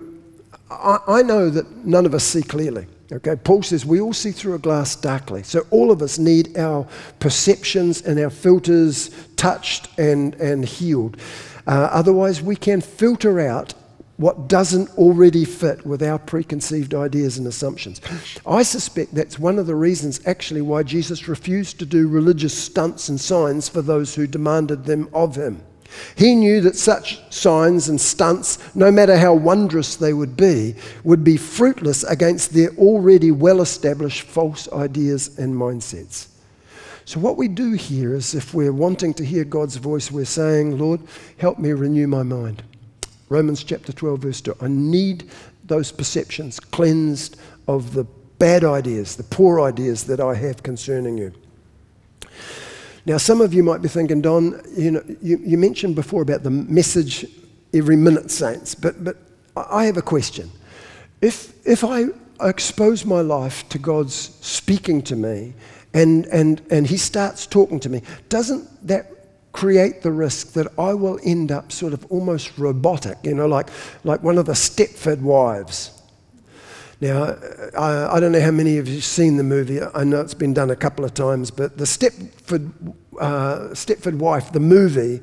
I, 0.70 1.00
I 1.08 1.22
know 1.22 1.50
that 1.50 1.86
none 1.86 2.06
of 2.06 2.14
us 2.14 2.26
see 2.26 2.44
clearly. 2.44 2.88
Okay, 3.10 3.38
Paul 3.38 3.64
says 3.64 3.86
we 3.86 4.02
all 4.02 4.12
see 4.12 4.32
through 4.32 4.56
a 4.56 4.60
glass 4.60 4.98
darkly. 4.98 5.44
So 5.44 5.66
all 5.72 5.92
of 5.92 6.02
us 6.02 6.20
need 6.20 6.58
our 6.58 6.86
perceptions 7.20 8.02
and 8.02 8.20
our 8.20 8.30
filters 8.30 9.10
touched 9.38 9.88
and, 9.98 10.36
and 10.36 10.66
healed. 10.66 11.16
Uh, 11.66 11.88
otherwise, 11.90 12.42
we 12.42 12.58
can 12.58 12.82
filter 12.82 13.40
out 13.40 13.74
what 14.18 14.48
doesn't 14.48 14.90
already 14.98 15.46
fit 15.46 15.86
with 15.86 16.02
our 16.02 16.18
preconceived 16.18 16.94
ideas 16.94 17.38
and 17.38 17.48
assumptions. 17.48 18.02
I 18.46 18.64
suspect 18.64 19.14
that's 19.14 19.38
one 19.38 19.60
of 19.60 19.68
the 19.68 19.76
reasons, 19.76 20.20
actually, 20.26 20.62
why 20.62 20.84
Jesus 20.84 21.28
refused 21.28 21.78
to 21.80 21.86
do 21.86 22.08
religious 22.08 22.58
stunts 22.58 23.10
and 23.10 23.22
signs 23.22 23.70
for 23.70 23.84
those 23.84 24.16
who 24.16 24.26
demanded 24.26 24.86
them 24.86 25.10
of 25.14 25.36
him. 25.36 25.62
He 26.16 26.36
knew 26.36 26.62
that 26.62 26.76
such 26.76 27.22
signs 27.34 27.90
and 27.90 28.02
stunts, 28.02 28.58
no 28.76 28.92
matter 28.92 29.18
how 29.18 29.34
wondrous 29.34 29.96
they 29.96 30.14
would 30.14 30.36
be, 30.36 30.76
would 31.04 31.24
be 31.24 31.38
fruitless 31.38 32.04
against 32.04 32.54
their 32.54 32.72
already 32.72 33.32
well 33.32 33.62
established 33.62 34.24
false 34.24 34.72
ideas 34.74 35.38
and 35.38 35.56
mindsets. 35.56 36.28
So, 37.06 37.22
what 37.22 37.38
we 37.38 37.48
do 37.48 37.72
here 37.72 38.14
is 38.16 38.36
if 38.36 38.54
we're 38.54 38.74
wanting 38.74 39.14
to 39.14 39.24
hear 39.24 39.46
God's 39.46 39.78
voice, 39.78 40.12
we're 40.12 40.26
saying, 40.26 40.78
Lord, 40.78 41.00
help 41.38 41.58
me 41.58 41.72
renew 41.72 42.06
my 42.06 42.24
mind. 42.24 42.64
Romans 43.30 43.64
chapter 43.64 43.92
12, 43.92 44.20
verse 44.20 44.42
2. 44.42 44.56
I 44.62 44.68
need 44.68 45.30
those 45.66 45.92
perceptions 45.92 46.60
cleansed 46.60 47.38
of 47.68 47.94
the 47.94 48.06
bad 48.40 48.64
ideas, 48.64 49.16
the 49.16 49.24
poor 49.24 49.62
ideas 49.62 50.06
that 50.06 50.20
I 50.20 50.36
have 50.36 50.64
concerning 50.64 51.18
you. 51.18 51.34
Now, 53.06 53.18
some 53.18 53.42
of 53.42 53.54
you 53.54 53.64
might 53.64 53.82
be 53.82 53.88
thinking, 53.88 54.22
Don, 54.22 54.62
you, 54.76 54.92
know, 54.92 55.04
you, 55.22 55.38
you 55.38 55.58
mentioned 55.58 55.96
before 55.96 56.22
about 56.22 56.44
the 56.44 56.50
message 56.50 57.26
every 57.74 57.96
minute, 57.96 58.30
saints, 58.32 58.76
but, 58.76 59.04
but 59.04 59.18
I 59.56 59.86
have 59.86 59.98
a 59.98 60.02
question. 60.02 60.52
If, 61.22 61.54
if 61.66 61.84
I 61.84 62.06
expose 62.42 63.06
my 63.06 63.22
life 63.22 63.68
to 63.70 63.80
God's 63.80 64.14
speaking 64.14 65.02
to 65.04 65.16
me 65.16 65.54
and, 65.94 66.26
and, 66.28 66.62
and 66.70 66.86
He 66.86 66.98
starts 66.98 67.48
talking 67.48 67.80
to 67.82 67.90
me, 67.90 68.02
doesn't 68.30 68.88
that 68.88 69.10
create 69.58 70.04
the 70.04 70.12
risk 70.12 70.54
that 70.54 70.68
I 70.78 70.94
will 70.94 71.20
end 71.24 71.52
up 71.52 71.72
sort 71.72 71.92
of 71.92 72.06
almost 72.12 72.56
robotic, 72.60 73.18
you 73.24 73.34
know, 73.34 73.48
like, 73.48 73.70
like 74.04 74.22
one 74.22 74.38
of 74.38 74.46
the 74.46 74.54
Stepford 74.54 75.20
wives. 75.20 76.00
Now, 77.02 77.36
I, 77.76 78.18
I, 78.18 78.20
don't 78.20 78.32
know 78.32 78.42
how 78.42 78.52
many 78.52 78.78
of 78.78 78.88
you 78.88 78.96
have 78.96 79.04
seen 79.04 79.38
the 79.38 79.44
movie. 79.44 79.80
I 79.82 80.04
know 80.04 80.22
it's 80.22 80.36
been 80.36 80.54
done 80.54 80.70
a 80.70 80.76
couple 80.76 81.04
of 81.06 81.16
times, 81.16 81.50
but 81.50 81.76
the 81.76 81.86
Stepford, 81.86 82.72
uh, 83.20 83.70
Stepford 83.74 84.20
Wife, 84.20 84.52
the 84.52 84.60
movie, 84.60 85.22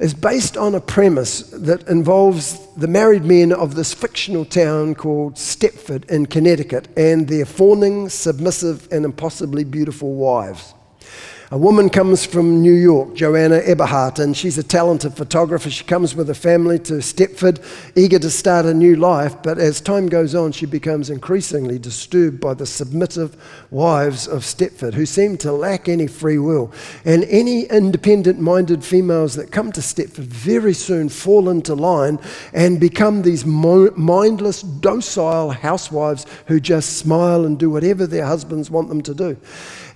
is 0.00 0.14
based 0.14 0.56
on 0.56 0.74
a 0.74 0.80
premise 0.80 1.42
that 1.50 1.86
involves 1.88 2.74
the 2.74 2.88
married 2.88 3.24
men 3.24 3.52
of 3.52 3.76
this 3.76 3.94
fictional 3.94 4.44
town 4.44 4.96
called 4.96 5.34
Stepford 5.34 6.10
in 6.10 6.26
Connecticut 6.26 6.88
and 6.96 7.28
their 7.28 7.44
fawning, 7.44 8.08
submissive, 8.08 8.88
and 8.90 9.04
impossibly 9.04 9.62
beautiful 9.62 10.14
wives. 10.14 10.74
A 11.52 11.58
woman 11.58 11.90
comes 11.90 12.24
from 12.24 12.62
New 12.62 12.74
York, 12.74 13.16
Joanna 13.16 13.60
Eberhart, 13.62 14.20
and 14.20 14.36
she's 14.36 14.56
a 14.56 14.62
talented 14.62 15.14
photographer. 15.14 15.68
She 15.68 15.82
comes 15.82 16.14
with 16.14 16.30
a 16.30 16.34
family 16.34 16.78
to 16.78 17.02
Stepford, 17.02 17.60
eager 17.96 18.20
to 18.20 18.30
start 18.30 18.66
a 18.66 18.72
new 18.72 18.94
life, 18.94 19.34
but 19.42 19.58
as 19.58 19.80
time 19.80 20.08
goes 20.08 20.32
on, 20.32 20.52
she 20.52 20.64
becomes 20.64 21.10
increasingly 21.10 21.76
disturbed 21.76 22.38
by 22.38 22.54
the 22.54 22.66
submissive 22.66 23.36
wives 23.72 24.28
of 24.28 24.42
Stepford, 24.42 24.94
who 24.94 25.04
seem 25.04 25.36
to 25.38 25.50
lack 25.50 25.88
any 25.88 26.06
free 26.06 26.38
will. 26.38 26.72
And 27.04 27.24
any 27.24 27.64
independent 27.64 28.38
minded 28.38 28.84
females 28.84 29.34
that 29.34 29.50
come 29.50 29.72
to 29.72 29.80
Stepford 29.80 30.26
very 30.26 30.72
soon 30.72 31.08
fall 31.08 31.48
into 31.48 31.74
line 31.74 32.20
and 32.52 32.78
become 32.78 33.22
these 33.22 33.44
mindless, 33.44 34.62
docile 34.62 35.50
housewives 35.50 36.26
who 36.46 36.60
just 36.60 36.98
smile 36.98 37.44
and 37.44 37.58
do 37.58 37.70
whatever 37.70 38.06
their 38.06 38.26
husbands 38.26 38.70
want 38.70 38.88
them 38.88 39.02
to 39.02 39.14
do. 39.14 39.36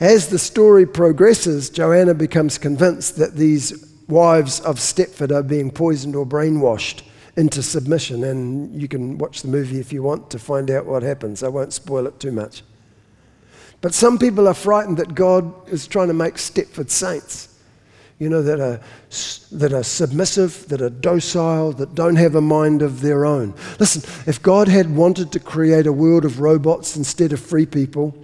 As 0.04 0.28
the 0.28 0.38
story 0.38 0.84
progresses, 0.84 1.70
Joanna 1.70 2.12
becomes 2.12 2.58
convinced 2.58 3.16
that 3.16 3.36
these 3.36 3.90
wives 4.06 4.60
of 4.60 4.76
Stepford 4.76 5.34
are 5.34 5.42
being 5.42 5.70
poisoned 5.70 6.14
or 6.14 6.26
brainwashed 6.26 7.00
into 7.36 7.62
submission. 7.62 8.22
And 8.22 8.78
you 8.78 8.86
can 8.86 9.16
watch 9.16 9.40
the 9.40 9.48
movie 9.48 9.80
if 9.80 9.94
you 9.94 10.02
want 10.02 10.28
to 10.32 10.38
find 10.38 10.70
out 10.70 10.84
what 10.84 11.02
happens. 11.02 11.42
I 11.42 11.48
won't 11.48 11.72
spoil 11.72 12.06
it 12.06 12.20
too 12.20 12.32
much. 12.32 12.62
But 13.80 13.94
some 13.94 14.18
people 14.18 14.46
are 14.46 14.52
frightened 14.52 14.98
that 14.98 15.14
God 15.14 15.50
is 15.70 15.86
trying 15.86 16.08
to 16.08 16.14
make 16.14 16.34
Stepford 16.34 16.90
saints. 16.90 17.58
You 18.18 18.28
know, 18.28 18.42
that 18.42 18.60
are, 18.60 18.80
that 19.52 19.72
are 19.72 19.82
submissive, 19.82 20.68
that 20.68 20.82
are 20.82 20.90
docile, 20.90 21.72
that 21.72 21.94
don't 21.94 22.16
have 22.16 22.34
a 22.34 22.42
mind 22.42 22.82
of 22.82 23.00
their 23.00 23.24
own. 23.24 23.54
Listen, 23.80 24.02
if 24.26 24.40
God 24.42 24.68
had 24.68 24.94
wanted 24.94 25.32
to 25.32 25.40
create 25.40 25.86
a 25.86 25.92
world 25.92 26.26
of 26.26 26.40
robots 26.40 26.94
instead 26.94 27.32
of 27.32 27.40
free 27.40 27.66
people, 27.66 28.14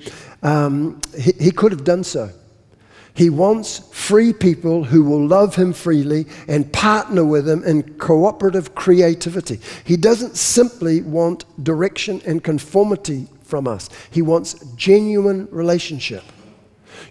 um, 0.42 1.00
he, 1.16 1.32
he 1.38 1.50
could 1.50 1.72
have 1.72 1.84
done 1.84 2.04
so. 2.04 2.30
He 3.14 3.28
wants 3.28 3.80
free 3.92 4.32
people 4.32 4.84
who 4.84 5.02
will 5.02 5.26
love 5.26 5.56
him 5.56 5.72
freely 5.72 6.26
and 6.48 6.72
partner 6.72 7.24
with 7.24 7.48
him 7.48 7.64
in 7.64 7.94
cooperative 7.98 8.74
creativity. 8.74 9.60
He 9.84 9.96
doesn't 9.96 10.36
simply 10.36 11.02
want 11.02 11.44
direction 11.62 12.22
and 12.24 12.42
conformity 12.42 13.26
from 13.42 13.66
us, 13.66 13.88
he 14.10 14.22
wants 14.22 14.54
genuine 14.76 15.48
relationship. 15.50 16.22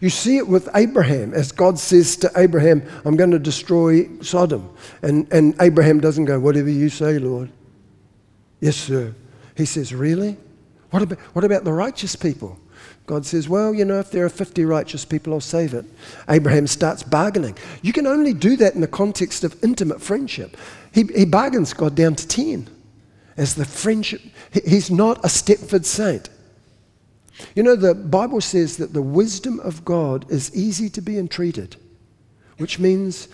You 0.02 0.10
see 0.10 0.38
it 0.38 0.48
with 0.48 0.70
Abraham, 0.76 1.34
as 1.34 1.52
God 1.52 1.78
says 1.78 2.16
to 2.18 2.32
Abraham, 2.38 2.82
I'm 3.04 3.18
going 3.18 3.32
to 3.32 3.40
destroy 3.40 4.08
Sodom. 4.22 4.70
And, 5.02 5.28
and 5.34 5.56
Abraham 5.60 6.00
doesn't 6.00 6.26
go, 6.26 6.40
Whatever 6.40 6.70
you 6.70 6.88
say, 6.88 7.20
Lord. 7.20 7.50
Yes, 8.62 8.78
sir. 8.78 9.14
He 9.58 9.66
says, 9.66 9.94
Really? 9.94 10.38
What 10.92 11.04
about, 11.04 11.20
what 11.34 11.44
about 11.44 11.66
the 11.66 11.74
righteous 11.74 12.16
people? 12.16 12.58
God 13.10 13.26
says, 13.26 13.50
Well, 13.50 13.74
you 13.74 13.86
know, 13.86 14.00
if 14.00 14.12
there 14.12 14.24
are 14.24 14.30
50 14.30 14.64
righteous 14.66 15.04
people, 15.04 15.34
I'll 15.34 15.42
save 15.42 15.74
it. 15.74 15.84
Abraham 16.30 16.68
starts 16.68 17.02
bargaining. 17.02 17.58
You 17.82 17.92
can 17.92 18.06
only 18.06 18.34
do 18.36 18.56
that 18.58 18.76
in 18.76 18.82
the 18.82 18.88
context 18.88 19.44
of 19.44 19.58
intimate 19.64 20.00
friendship. 20.00 20.56
He, 20.94 21.06
he 21.16 21.26
bargains 21.26 21.74
God 21.74 21.96
down 21.96 22.14
to 22.14 22.28
10 22.28 22.70
as 23.36 23.56
the 23.56 23.66
friendship. 23.66 24.22
He's 24.52 24.92
not 24.92 25.18
a 25.26 25.28
Stepford 25.28 25.86
saint. 25.86 26.30
You 27.56 27.64
know, 27.64 27.76
the 27.76 27.96
Bible 27.96 28.42
says 28.42 28.78
that 28.78 28.94
the 28.94 29.02
wisdom 29.02 29.60
of 29.62 29.84
God 29.84 30.30
is 30.30 30.56
easy 30.56 30.88
to 30.92 31.02
be 31.02 31.18
entreated, 31.18 31.78
which 32.60 32.78
means 32.78 33.28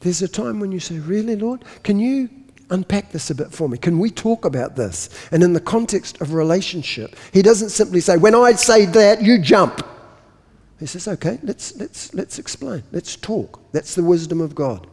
there's 0.00 0.20
a 0.20 0.28
time 0.28 0.60
when 0.60 0.72
you 0.72 0.80
say, 0.80 0.98
Really, 0.98 1.36
Lord? 1.36 1.64
Can 1.84 1.98
you 1.98 2.28
unpack 2.72 3.12
this 3.12 3.30
a 3.30 3.34
bit 3.34 3.52
for 3.52 3.68
me. 3.68 3.78
Can 3.78 3.98
we 3.98 4.10
talk 4.10 4.44
about 4.44 4.74
this? 4.74 5.08
And 5.30 5.42
in 5.42 5.52
the 5.52 5.60
context 5.60 6.20
of 6.20 6.34
relationship, 6.34 7.14
he 7.32 7.42
doesn't 7.42 7.70
simply 7.70 8.00
say, 8.00 8.16
when 8.16 8.34
I 8.34 8.52
say 8.52 8.86
that, 8.86 9.22
you 9.22 9.38
jump. 9.38 9.86
He 10.80 10.86
says, 10.86 11.06
okay, 11.06 11.38
let's, 11.44 11.76
let's, 11.76 12.12
let's 12.12 12.38
explain. 12.40 12.82
Let's 12.90 13.14
talk. 13.14 13.60
That's 13.70 13.94
the 13.94 14.02
wisdom 14.02 14.40
of 14.40 14.54
God. 14.54 14.88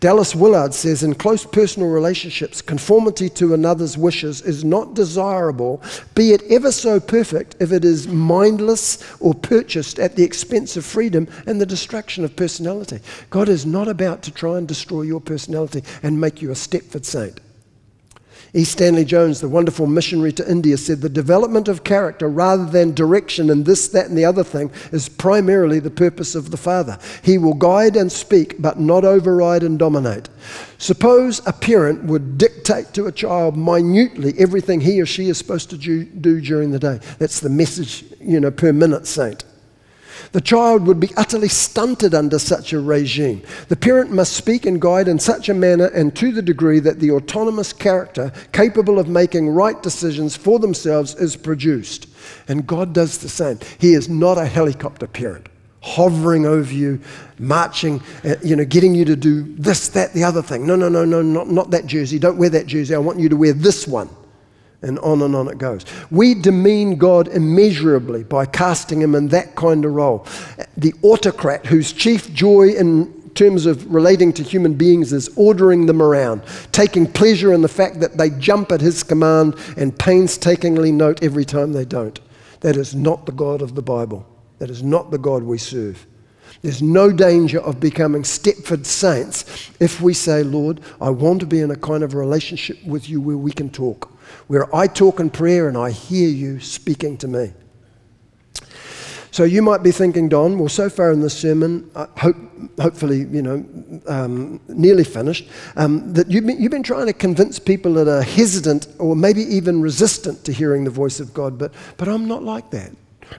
Dallas 0.00 0.34
Willard 0.34 0.74
says 0.74 1.02
in 1.02 1.14
close 1.14 1.44
personal 1.44 1.88
relationships, 1.88 2.62
conformity 2.62 3.28
to 3.30 3.54
another's 3.54 3.96
wishes 3.96 4.40
is 4.42 4.64
not 4.64 4.94
desirable, 4.94 5.82
be 6.14 6.32
it 6.32 6.42
ever 6.50 6.72
so 6.72 7.00
perfect, 7.00 7.56
if 7.60 7.72
it 7.72 7.84
is 7.84 8.08
mindless 8.08 9.02
or 9.20 9.34
purchased 9.34 9.98
at 9.98 10.16
the 10.16 10.24
expense 10.24 10.76
of 10.76 10.84
freedom 10.84 11.28
and 11.46 11.60
the 11.60 11.66
destruction 11.66 12.24
of 12.24 12.36
personality. 12.36 13.00
God 13.30 13.48
is 13.48 13.66
not 13.66 13.88
about 13.88 14.22
to 14.22 14.30
try 14.30 14.58
and 14.58 14.68
destroy 14.68 15.02
your 15.02 15.20
personality 15.20 15.82
and 16.02 16.20
make 16.20 16.42
you 16.42 16.50
a 16.50 16.54
Stepford 16.54 17.04
saint. 17.04 17.40
E. 18.56 18.62
Stanley 18.62 19.04
Jones, 19.04 19.40
the 19.40 19.48
wonderful 19.48 19.88
missionary 19.88 20.32
to 20.32 20.48
India, 20.48 20.76
said 20.78 21.00
the 21.00 21.08
development 21.08 21.66
of 21.66 21.82
character 21.82 22.28
rather 22.28 22.64
than 22.64 22.94
direction 22.94 23.50
and 23.50 23.66
this, 23.66 23.88
that, 23.88 24.06
and 24.06 24.16
the 24.16 24.24
other 24.24 24.44
thing 24.44 24.70
is 24.92 25.08
primarily 25.08 25.80
the 25.80 25.90
purpose 25.90 26.36
of 26.36 26.52
the 26.52 26.56
Father. 26.56 26.96
He 27.22 27.36
will 27.36 27.54
guide 27.54 27.96
and 27.96 28.12
speak, 28.12 28.62
but 28.62 28.78
not 28.78 29.04
override 29.04 29.64
and 29.64 29.76
dominate. 29.76 30.28
Suppose 30.78 31.44
a 31.46 31.52
parent 31.52 32.04
would 32.04 32.38
dictate 32.38 32.92
to 32.94 33.06
a 33.06 33.12
child 33.12 33.56
minutely 33.56 34.34
everything 34.38 34.80
he 34.80 35.00
or 35.00 35.06
she 35.06 35.28
is 35.28 35.36
supposed 35.36 35.70
to 35.70 35.76
do 35.76 36.04
during 36.40 36.70
the 36.70 36.78
day. 36.78 37.00
That's 37.18 37.40
the 37.40 37.50
message, 37.50 38.04
you 38.20 38.38
know, 38.38 38.52
per 38.52 38.72
minute 38.72 39.08
saint. 39.08 39.44
The 40.34 40.40
child 40.40 40.88
would 40.88 40.98
be 40.98 41.14
utterly 41.16 41.46
stunted 41.46 42.12
under 42.12 42.40
such 42.40 42.72
a 42.72 42.80
regime. 42.80 43.40
The 43.68 43.76
parent 43.76 44.10
must 44.10 44.32
speak 44.32 44.66
and 44.66 44.80
guide 44.80 45.06
in 45.06 45.20
such 45.20 45.48
a 45.48 45.54
manner 45.54 45.86
and 45.86 46.14
to 46.16 46.32
the 46.32 46.42
degree 46.42 46.80
that 46.80 46.98
the 46.98 47.12
autonomous 47.12 47.72
character 47.72 48.32
capable 48.50 48.98
of 48.98 49.06
making 49.06 49.48
right 49.48 49.80
decisions 49.80 50.36
for 50.36 50.58
themselves 50.58 51.14
is 51.14 51.36
produced. 51.36 52.08
And 52.48 52.66
God 52.66 52.92
does 52.92 53.18
the 53.18 53.28
same. 53.28 53.60
He 53.78 53.94
is 53.94 54.08
not 54.08 54.36
a 54.36 54.44
helicopter 54.44 55.06
parent 55.06 55.46
hovering 55.82 56.46
over 56.46 56.72
you, 56.72 56.98
marching, 57.38 58.02
uh, 58.24 58.34
you 58.42 58.56
know, 58.56 58.64
getting 58.64 58.92
you 58.92 59.04
to 59.04 59.14
do 59.14 59.44
this, 59.56 59.90
that, 59.90 60.14
the 60.14 60.24
other 60.24 60.42
thing. 60.42 60.66
No, 60.66 60.74
no, 60.74 60.88
no, 60.88 61.04
no, 61.04 61.22
not, 61.22 61.48
not 61.48 61.70
that 61.70 61.86
jersey. 61.86 62.18
Don't 62.18 62.38
wear 62.38 62.50
that 62.50 62.66
jersey. 62.66 62.92
I 62.92 62.98
want 62.98 63.20
you 63.20 63.28
to 63.28 63.36
wear 63.36 63.52
this 63.52 63.86
one. 63.86 64.08
And 64.84 64.98
on 64.98 65.22
and 65.22 65.34
on 65.34 65.48
it 65.48 65.56
goes. 65.56 65.84
We 66.10 66.34
demean 66.34 66.96
God 66.96 67.28
immeasurably 67.28 68.22
by 68.22 68.44
casting 68.44 69.00
him 69.00 69.14
in 69.14 69.28
that 69.28 69.54
kind 69.56 69.84
of 69.84 69.94
role. 69.94 70.26
The 70.76 70.92
autocrat 71.02 71.64
whose 71.64 71.92
chief 71.92 72.32
joy 72.34 72.68
in 72.68 73.30
terms 73.34 73.64
of 73.64 73.92
relating 73.92 74.32
to 74.34 74.42
human 74.42 74.74
beings 74.74 75.12
is 75.12 75.28
ordering 75.36 75.86
them 75.86 76.02
around, 76.02 76.42
taking 76.70 77.10
pleasure 77.10 77.52
in 77.52 77.62
the 77.62 77.68
fact 77.68 78.00
that 78.00 78.18
they 78.18 78.30
jump 78.30 78.70
at 78.72 78.80
his 78.82 79.02
command 79.02 79.56
and 79.76 79.98
painstakingly 79.98 80.92
note 80.92 81.22
every 81.22 81.46
time 81.46 81.72
they 81.72 81.86
don't. 81.86 82.20
That 82.60 82.76
is 82.76 82.94
not 82.94 83.26
the 83.26 83.32
God 83.32 83.62
of 83.62 83.74
the 83.74 83.82
Bible. 83.82 84.26
That 84.58 84.70
is 84.70 84.82
not 84.82 85.10
the 85.10 85.18
God 85.18 85.42
we 85.42 85.58
serve. 85.58 86.06
There's 86.62 86.80
no 86.80 87.12
danger 87.12 87.60
of 87.60 87.80
becoming 87.80 88.22
Stepford 88.22 88.86
saints 88.86 89.70
if 89.80 90.00
we 90.00 90.14
say, 90.14 90.42
Lord, 90.42 90.80
I 91.00 91.10
want 91.10 91.40
to 91.40 91.46
be 91.46 91.60
in 91.60 91.70
a 91.70 91.76
kind 91.76 92.02
of 92.02 92.14
relationship 92.14 92.82
with 92.84 93.08
you 93.08 93.20
where 93.20 93.36
we 93.36 93.52
can 93.52 93.68
talk, 93.68 94.10
where 94.46 94.74
I 94.74 94.86
talk 94.86 95.20
in 95.20 95.30
prayer 95.30 95.68
and 95.68 95.76
I 95.76 95.90
hear 95.90 96.28
you 96.28 96.60
speaking 96.60 97.16
to 97.18 97.28
me. 97.28 97.52
So 99.34 99.42
you 99.42 99.62
might 99.62 99.82
be 99.82 99.90
thinking, 99.90 100.28
Don, 100.28 100.60
well, 100.60 100.68
so 100.68 100.88
far 100.88 101.10
in 101.10 101.20
this 101.20 101.36
sermon, 101.36 101.90
I 101.96 102.06
hope, 102.18 102.36
hopefully, 102.80 103.24
you 103.24 103.42
know, 103.42 103.64
um, 104.06 104.60
nearly 104.68 105.02
finished, 105.02 105.48
um, 105.74 106.12
that 106.12 106.30
you've 106.30 106.46
been, 106.46 106.62
you've 106.62 106.70
been 106.70 106.84
trying 106.84 107.06
to 107.06 107.12
convince 107.12 107.58
people 107.58 107.94
that 107.94 108.06
are 108.06 108.22
hesitant 108.22 108.86
or 109.00 109.16
maybe 109.16 109.42
even 109.42 109.80
resistant 109.80 110.44
to 110.44 110.52
hearing 110.52 110.84
the 110.84 110.90
voice 110.90 111.18
of 111.18 111.34
God, 111.34 111.58
but, 111.58 111.72
but 111.96 112.06
I'm 112.06 112.28
not 112.28 112.44
like 112.44 112.70
that. 112.70 112.92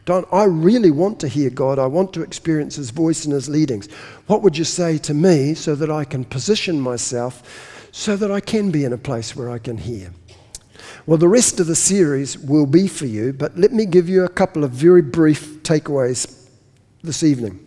Don, 0.04 0.26
I 0.34 0.44
really 0.44 0.92
want 0.92 1.18
to 1.22 1.30
hear 1.30 1.50
God. 1.50 1.80
I 1.80 1.86
want 1.86 2.12
to 2.16 2.24
experience 2.24 2.76
His 2.76 2.90
voice 2.90 3.24
and 3.24 3.34
His 3.34 3.48
leadings. 3.48 3.90
What 4.28 4.42
would 4.42 4.58
you 4.58 4.66
say 4.66 4.98
to 4.98 5.14
me 5.14 5.54
so 5.54 5.76
that 5.76 5.90
I 5.90 6.04
can 6.04 6.26
position 6.26 6.82
myself 6.82 7.88
so 7.94 8.18
that 8.18 8.32
I 8.32 8.42
can 8.42 8.70
be 8.70 8.84
in 8.84 8.92
a 8.92 8.98
place 8.98 9.34
where 9.34 9.50
I 9.50 9.60
can 9.60 9.78
hear? 9.78 10.12
Well, 11.08 11.18
the 11.20 11.28
rest 11.28 11.60
of 11.60 11.68
the 11.68 11.76
series 11.76 12.38
will 12.38 12.66
be 12.66 12.88
for 12.88 13.06
you, 13.06 13.32
but 13.32 13.56
let 13.58 13.72
me 13.72 13.86
give 13.86 14.10
you 14.10 14.26
a 14.26 14.30
couple 14.30 14.64
of 14.64 14.72
very 14.72 15.04
brief 15.04 15.62
takeaways 15.62 16.48
this 17.04 17.22
evening. 17.22 17.60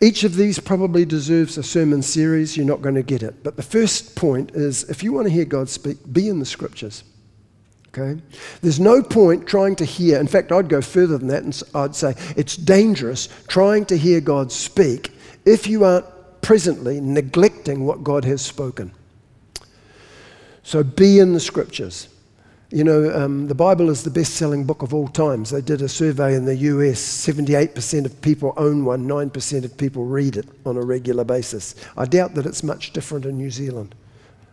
Each 0.00 0.24
of 0.24 0.34
these 0.34 0.58
probably 0.58 1.04
deserves 1.04 1.56
a 1.56 1.62
sermon 1.62 2.02
series. 2.02 2.56
You're 2.56 2.66
not 2.66 2.82
going 2.82 2.96
to 2.96 3.04
get 3.04 3.22
it. 3.22 3.44
But 3.44 3.56
the 3.56 3.62
first 3.62 4.16
point 4.16 4.50
is 4.52 4.82
if 4.90 5.04
you 5.04 5.12
want 5.12 5.28
to 5.28 5.32
hear 5.32 5.44
God 5.44 5.68
speak, 5.68 5.96
be 6.12 6.28
in 6.28 6.40
the 6.40 6.44
scriptures. 6.44 7.04
Okay? 7.88 8.20
There's 8.60 8.80
no 8.80 9.00
point 9.00 9.46
trying 9.46 9.76
to 9.76 9.84
hear. 9.84 10.18
In 10.18 10.26
fact, 10.26 10.50
I'd 10.50 10.68
go 10.68 10.80
further 10.80 11.16
than 11.16 11.28
that 11.28 11.44
and 11.44 11.62
I'd 11.74 11.94
say 11.94 12.16
it's 12.36 12.56
dangerous 12.56 13.28
trying 13.46 13.86
to 13.86 13.96
hear 13.96 14.20
God 14.20 14.50
speak 14.50 15.12
if 15.46 15.68
you 15.68 15.84
aren't 15.84 16.06
presently 16.42 17.00
neglecting 17.00 17.86
what 17.86 18.02
God 18.02 18.24
has 18.24 18.42
spoken. 18.42 18.92
So 20.64 20.82
be 20.82 21.20
in 21.20 21.32
the 21.32 21.40
scriptures. 21.40 22.08
You 22.74 22.82
know, 22.82 23.14
um, 23.14 23.46
the 23.46 23.54
Bible 23.54 23.88
is 23.88 24.02
the 24.02 24.10
best 24.10 24.34
selling 24.34 24.64
book 24.64 24.82
of 24.82 24.92
all 24.92 25.06
times. 25.06 25.50
They 25.50 25.60
did 25.60 25.80
a 25.80 25.88
survey 25.88 26.34
in 26.34 26.44
the 26.44 26.56
US 26.56 26.98
78% 26.98 28.04
of 28.04 28.20
people 28.20 28.52
own 28.56 28.84
one, 28.84 29.06
9% 29.06 29.64
of 29.64 29.76
people 29.76 30.06
read 30.06 30.36
it 30.36 30.48
on 30.66 30.76
a 30.76 30.80
regular 30.80 31.22
basis. 31.22 31.76
I 31.96 32.06
doubt 32.06 32.34
that 32.34 32.46
it's 32.46 32.64
much 32.64 32.92
different 32.92 33.26
in 33.26 33.36
New 33.36 33.52
Zealand. 33.52 33.94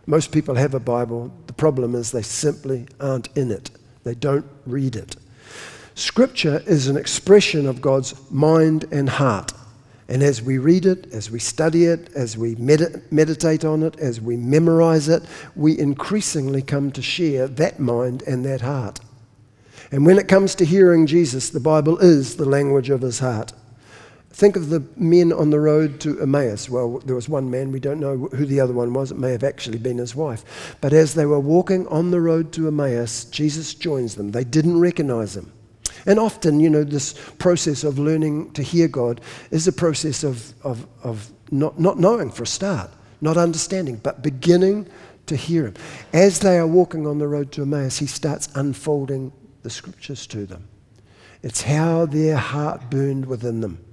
Most 0.06 0.30
people 0.30 0.54
have 0.54 0.72
a 0.72 0.78
Bible. 0.78 1.32
The 1.48 1.52
problem 1.52 1.96
is 1.96 2.12
they 2.12 2.22
simply 2.22 2.86
aren't 3.00 3.26
in 3.36 3.50
it, 3.50 3.72
they 4.04 4.14
don't 4.14 4.46
read 4.66 4.94
it. 4.94 5.16
Scripture 5.96 6.62
is 6.64 6.86
an 6.86 6.96
expression 6.96 7.66
of 7.66 7.82
God's 7.82 8.14
mind 8.30 8.84
and 8.92 9.08
heart. 9.08 9.52
And 10.08 10.22
as 10.22 10.42
we 10.42 10.58
read 10.58 10.84
it, 10.84 11.12
as 11.12 11.30
we 11.30 11.38
study 11.38 11.84
it, 11.84 12.10
as 12.14 12.36
we 12.36 12.54
med- 12.56 13.02
meditate 13.10 13.64
on 13.64 13.82
it, 13.82 13.98
as 13.98 14.20
we 14.20 14.36
memorize 14.36 15.08
it, 15.08 15.22
we 15.54 15.78
increasingly 15.78 16.62
come 16.62 16.90
to 16.92 17.02
share 17.02 17.46
that 17.46 17.78
mind 17.78 18.22
and 18.22 18.44
that 18.44 18.60
heart. 18.60 19.00
And 19.90 20.06
when 20.06 20.18
it 20.18 20.28
comes 20.28 20.54
to 20.56 20.64
hearing 20.64 21.06
Jesus, 21.06 21.50
the 21.50 21.60
Bible 21.60 21.98
is 21.98 22.36
the 22.36 22.44
language 22.44 22.90
of 22.90 23.02
his 23.02 23.20
heart. 23.20 23.52
Think 24.30 24.56
of 24.56 24.70
the 24.70 24.82
men 24.96 25.30
on 25.32 25.50
the 25.50 25.60
road 25.60 26.00
to 26.00 26.20
Emmaus. 26.20 26.68
Well, 26.70 27.00
there 27.00 27.14
was 27.14 27.28
one 27.28 27.50
man, 27.50 27.70
we 27.70 27.80
don't 27.80 28.00
know 28.00 28.16
who 28.16 28.46
the 28.46 28.60
other 28.60 28.72
one 28.72 28.94
was. 28.94 29.12
It 29.12 29.18
may 29.18 29.32
have 29.32 29.44
actually 29.44 29.76
been 29.76 29.98
his 29.98 30.16
wife. 30.16 30.76
But 30.80 30.94
as 30.94 31.12
they 31.14 31.26
were 31.26 31.38
walking 31.38 31.86
on 31.88 32.10
the 32.10 32.20
road 32.20 32.52
to 32.54 32.66
Emmaus, 32.66 33.24
Jesus 33.26 33.74
joins 33.74 34.14
them. 34.14 34.30
They 34.30 34.44
didn't 34.44 34.80
recognize 34.80 35.36
him. 35.36 35.52
And 36.06 36.18
often, 36.18 36.60
you 36.60 36.70
know, 36.70 36.84
this 36.84 37.14
process 37.38 37.84
of 37.84 37.98
learning 37.98 38.52
to 38.52 38.62
hear 38.62 38.88
God 38.88 39.20
is 39.50 39.68
a 39.68 39.72
process 39.72 40.24
of, 40.24 40.52
of, 40.64 40.86
of 41.02 41.30
not, 41.50 41.78
not 41.78 41.98
knowing 41.98 42.30
for 42.30 42.42
a 42.42 42.46
start, 42.46 42.90
not 43.20 43.36
understanding, 43.36 43.96
but 43.96 44.22
beginning 44.22 44.88
to 45.26 45.36
hear 45.36 45.66
Him. 45.66 45.74
As 46.12 46.40
they 46.40 46.58
are 46.58 46.66
walking 46.66 47.06
on 47.06 47.18
the 47.18 47.28
road 47.28 47.52
to 47.52 47.62
Emmaus, 47.62 47.98
He 47.98 48.06
starts 48.06 48.48
unfolding 48.54 49.32
the 49.62 49.70
scriptures 49.70 50.26
to 50.28 50.46
them. 50.46 50.68
It's 51.42 51.62
how 51.62 52.06
their 52.06 52.36
heart 52.36 52.90
burned 52.90 53.26
within 53.26 53.60
them. 53.60 53.84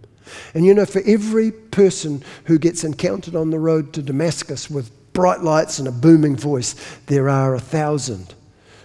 And 0.54 0.66
you 0.66 0.74
know, 0.74 0.86
for 0.86 1.02
every 1.06 1.52
person 1.52 2.24
who 2.46 2.60
gets 2.60 2.84
encountered 2.84 3.36
on 3.36 3.50
the 3.50 3.60
road 3.60 3.94
to 3.94 4.02
Damascus 4.02 4.70
with 4.70 4.92
bright 5.14 5.42
lights 5.42 5.80
and 5.80 5.88
a 5.88 5.92
booming 5.92 6.36
voice, 6.36 6.76
there 7.08 7.30
are 7.30 7.56
a 7.56 7.60
thousand 7.60 8.34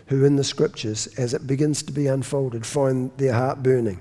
who, 0.07 0.25
in 0.25 0.37
the 0.37 0.45
scriptures, 0.45 1.07
as 1.19 1.35
it 1.35 1.47
begins 1.47 1.83
to 1.85 1.93
be 1.93 2.07
unfolded, 2.07 2.67
find 2.67 3.11
their 3.17 3.33
heart 3.33 3.63
burning. 3.63 4.01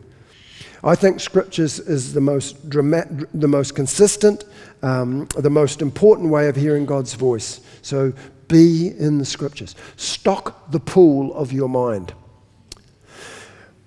I 0.83 0.95
think 0.95 1.21
scriptures 1.21 1.79
is 1.79 2.13
the 2.13 2.19
most, 2.19 2.69
dramatic, 2.69 3.29
the 3.33 3.47
most 3.47 3.73
consistent, 3.73 4.43
um, 4.81 5.27
the 5.37 5.49
most 5.49 5.81
important 5.81 6.29
way 6.29 6.49
of 6.49 6.57
hearing 6.57 6.85
God's 6.85 7.13
voice. 7.13 7.61
So 7.81 8.11
be 8.49 8.89
in 8.89 9.17
the 9.17 9.25
scriptures. 9.25 9.75
Stock 9.95 10.71
the 10.71 10.81
pool 10.81 11.33
of 11.35 11.53
your 11.53 11.69
mind. 11.69 12.13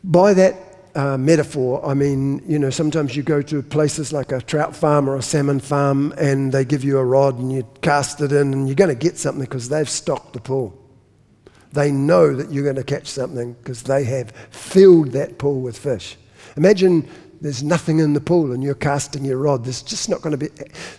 By 0.03 0.33
that 0.35 0.57
uh, 0.95 1.19
metaphor, 1.19 1.85
I 1.85 1.93
mean, 1.93 2.43
you 2.49 2.59
know, 2.59 2.71
sometimes 2.71 3.15
you 3.15 3.23
go 3.23 3.43
to 3.43 3.63
places 3.63 4.11
like 4.13 4.33
a 4.33 4.41
trout 4.41 4.75
farm 4.75 5.11
or 5.11 5.17
a 5.17 5.23
salmon 5.23 5.61
farm 5.61 6.15
and 6.17 6.51
they 6.51 6.65
give 6.65 6.83
you 6.83 6.97
a 6.97 7.05
rod 7.05 7.39
and 7.39 7.53
you 7.53 7.67
cast 7.83 8.23
it 8.23 8.33
in 8.33 8.55
and 8.55 8.69
you're 8.69 8.75
going 8.75 8.89
to 8.89 8.95
get 8.95 9.19
something 9.19 9.45
because 9.45 9.69
they've 9.69 9.89
stocked 9.89 10.33
the 10.33 10.41
pool. 10.41 10.86
They 11.77 11.93
know 11.93 12.35
that 12.35 12.51
you're 12.51 12.65
going 12.65 12.77
to 12.77 12.83
catch 12.83 13.07
something 13.07 13.53
because 13.53 13.83
they 13.83 14.03
have 14.05 14.31
filled 14.51 15.13
that 15.13 15.37
pool 15.37 15.61
with 15.61 15.77
fish. 15.77 16.17
Imagine 16.57 17.07
there's 17.43 17.63
nothing 17.63 17.99
in 17.99 18.15
the 18.15 18.21
pool 18.21 18.53
and 18.53 18.65
you're 18.65 18.75
casting 18.75 19.27
your 19.27 19.37
rod. 19.37 19.63
There's 19.63 19.83
just 19.83 20.09
not 20.09 20.23
going 20.23 20.31
to 20.31 20.39
be. 20.39 20.49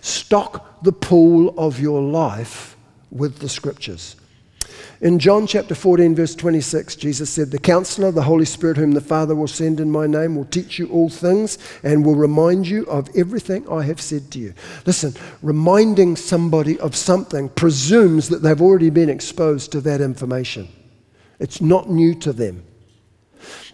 Stock 0.02 0.84
the 0.84 0.92
pool 0.92 1.52
of 1.58 1.80
your 1.80 2.00
life 2.00 2.76
with 3.10 3.40
the 3.40 3.48
scriptures. 3.48 4.14
In 5.00 5.18
John 5.18 5.46
chapter 5.46 5.74
14, 5.74 6.14
verse 6.14 6.34
26, 6.34 6.96
Jesus 6.96 7.30
said, 7.30 7.50
The 7.50 7.58
counselor, 7.58 8.10
the 8.10 8.22
Holy 8.22 8.44
Spirit, 8.44 8.76
whom 8.76 8.92
the 8.92 9.00
Father 9.00 9.34
will 9.34 9.46
send 9.46 9.80
in 9.80 9.90
my 9.90 10.06
name, 10.06 10.34
will 10.34 10.44
teach 10.44 10.78
you 10.78 10.88
all 10.88 11.08
things 11.08 11.58
and 11.82 12.04
will 12.04 12.16
remind 12.16 12.66
you 12.66 12.84
of 12.86 13.08
everything 13.16 13.68
I 13.68 13.82
have 13.84 14.00
said 14.00 14.30
to 14.32 14.38
you. 14.38 14.54
Listen, 14.86 15.14
reminding 15.42 16.16
somebody 16.16 16.78
of 16.80 16.96
something 16.96 17.48
presumes 17.50 18.28
that 18.28 18.42
they've 18.42 18.60
already 18.60 18.90
been 18.90 19.08
exposed 19.08 19.72
to 19.72 19.80
that 19.82 20.00
information, 20.00 20.68
it's 21.38 21.60
not 21.60 21.88
new 21.88 22.14
to 22.16 22.32
them. 22.32 22.64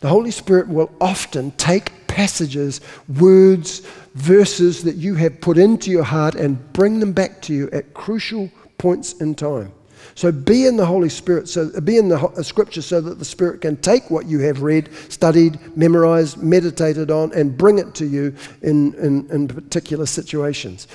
The 0.00 0.08
Holy 0.08 0.30
Spirit 0.30 0.68
will 0.68 0.90
often 1.00 1.52
take 1.52 2.06
passages, 2.06 2.80
words, 3.18 3.80
verses 4.14 4.84
that 4.84 4.96
you 4.96 5.14
have 5.14 5.40
put 5.40 5.58
into 5.58 5.90
your 5.90 6.04
heart 6.04 6.34
and 6.34 6.72
bring 6.72 7.00
them 7.00 7.12
back 7.12 7.42
to 7.42 7.54
you 7.54 7.70
at 7.72 7.94
crucial 7.94 8.50
points 8.78 9.14
in 9.14 9.34
time. 9.34 9.72
So 10.14 10.30
be 10.30 10.66
in 10.66 10.76
the 10.76 10.86
Holy 10.86 11.08
Spirit, 11.08 11.48
so 11.48 11.68
be 11.80 11.96
in 11.96 12.08
the 12.08 12.18
uh, 12.18 12.42
Scripture, 12.42 12.82
so 12.82 13.00
that 13.00 13.18
the 13.18 13.24
Spirit 13.24 13.60
can 13.60 13.76
take 13.78 14.10
what 14.10 14.26
you 14.26 14.38
have 14.40 14.62
read, 14.62 14.88
studied, 15.08 15.58
memorized, 15.76 16.42
meditated 16.42 17.10
on, 17.10 17.32
and 17.32 17.56
bring 17.56 17.78
it 17.78 17.94
to 17.96 18.06
you 18.06 18.34
in, 18.62 18.94
in, 18.94 19.28
in 19.30 19.48
particular 19.48 20.06
situations. 20.06 20.86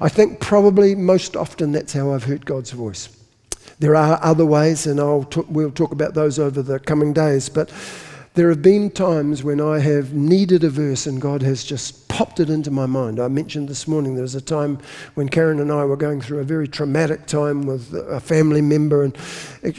I 0.00 0.08
think 0.08 0.40
probably 0.40 0.94
most 0.94 1.36
often 1.36 1.72
that's 1.72 1.92
how 1.92 2.12
I've 2.12 2.24
heard 2.24 2.46
God's 2.46 2.70
voice. 2.70 3.08
There 3.80 3.94
are 3.94 4.18
other 4.22 4.46
ways, 4.46 4.86
and 4.86 5.00
I'll 5.00 5.24
talk, 5.24 5.46
we'll 5.48 5.70
talk 5.70 5.92
about 5.92 6.14
those 6.14 6.38
over 6.38 6.62
the 6.62 6.78
coming 6.78 7.12
days, 7.12 7.48
but 7.48 7.72
there 8.34 8.48
have 8.50 8.62
been 8.62 8.90
times 8.90 9.42
when 9.42 9.60
I 9.60 9.80
have 9.80 10.12
needed 10.12 10.62
a 10.62 10.70
verse 10.70 11.06
and 11.06 11.20
God 11.20 11.42
has 11.42 11.64
just 11.64 12.07
popped 12.18 12.40
it 12.40 12.50
into 12.50 12.68
my 12.68 12.84
mind. 12.84 13.20
I 13.20 13.28
mentioned 13.28 13.68
this 13.68 13.86
morning 13.86 14.16
there 14.16 14.22
was 14.22 14.34
a 14.34 14.40
time 14.40 14.80
when 15.14 15.28
Karen 15.28 15.60
and 15.60 15.70
I 15.70 15.84
were 15.84 15.96
going 15.96 16.20
through 16.20 16.40
a 16.40 16.42
very 16.42 16.66
traumatic 16.66 17.26
time 17.26 17.62
with 17.64 17.94
a 17.94 18.18
family 18.18 18.60
member, 18.60 19.04
and 19.04 19.16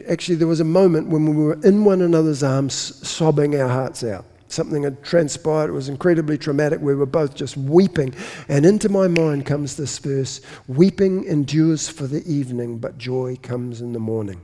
actually 0.07 0.35
there 0.35 0.47
was 0.47 0.61
a 0.61 0.63
moment 0.63 1.09
when 1.09 1.25
we 1.25 1.35
were 1.35 1.59
in 1.65 1.83
one 1.83 2.01
another's 2.01 2.41
arms, 2.41 2.73
sobbing 2.73 3.59
our 3.59 3.67
hearts 3.67 4.05
out. 4.05 4.23
Something 4.47 4.83
had 4.83 5.03
transpired. 5.03 5.69
It 5.69 5.73
was 5.73 5.89
incredibly 5.89 6.37
traumatic. 6.37 6.79
We 6.79 6.95
were 6.95 7.05
both 7.05 7.35
just 7.35 7.57
weeping. 7.57 8.15
And 8.47 8.65
into 8.65 8.87
my 8.87 9.09
mind 9.09 9.45
comes 9.45 9.75
this 9.75 9.99
verse 9.99 10.39
Weeping 10.69 11.25
endures 11.25 11.89
for 11.89 12.07
the 12.07 12.23
evening, 12.25 12.77
but 12.77 12.97
joy 12.97 13.35
comes 13.43 13.81
in 13.81 13.91
the 13.91 13.99
morning. 13.99 14.39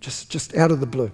Just, 0.00 0.30
just 0.30 0.54
out 0.56 0.70
of 0.70 0.80
the 0.80 0.86
blue. 0.86 1.10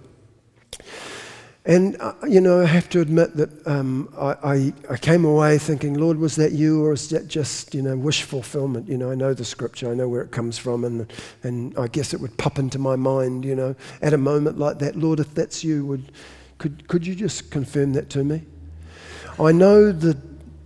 And, 1.70 1.96
uh, 2.00 2.14
you 2.28 2.40
know, 2.40 2.62
I 2.62 2.64
have 2.64 2.88
to 2.88 3.00
admit 3.00 3.36
that 3.36 3.64
um, 3.64 4.12
I, 4.18 4.34
I, 4.42 4.72
I, 4.90 4.96
came 4.96 5.24
away 5.24 5.56
thinking, 5.56 5.94
Lord, 5.94 6.18
was 6.18 6.34
that 6.34 6.50
you 6.50 6.84
or 6.84 6.94
is 6.94 7.08
that 7.10 7.28
just, 7.28 7.76
you 7.76 7.80
know, 7.80 7.96
wish 7.96 8.24
fulfillment? 8.24 8.88
You 8.88 8.98
know, 8.98 9.12
I 9.12 9.14
know 9.14 9.34
the 9.34 9.44
scripture, 9.44 9.88
I 9.88 9.94
know 9.94 10.08
where 10.08 10.22
it 10.22 10.32
comes 10.32 10.58
from, 10.58 10.84
and, 10.84 11.12
and 11.44 11.78
I 11.78 11.86
guess 11.86 12.12
it 12.12 12.20
would 12.20 12.36
pop 12.38 12.58
into 12.58 12.80
my 12.80 12.96
mind, 12.96 13.44
you 13.44 13.54
know, 13.54 13.76
at 14.02 14.12
a 14.12 14.18
moment 14.18 14.58
like 14.58 14.80
that. 14.80 14.96
Lord, 14.96 15.20
if 15.20 15.32
that's 15.32 15.62
you, 15.62 15.86
would, 15.86 16.10
could, 16.58 16.88
could 16.88 17.06
you 17.06 17.14
just 17.14 17.52
confirm 17.52 17.92
that 17.92 18.10
to 18.10 18.24
me? 18.24 18.42
I 19.38 19.52
know 19.52 19.92
the 19.92 20.14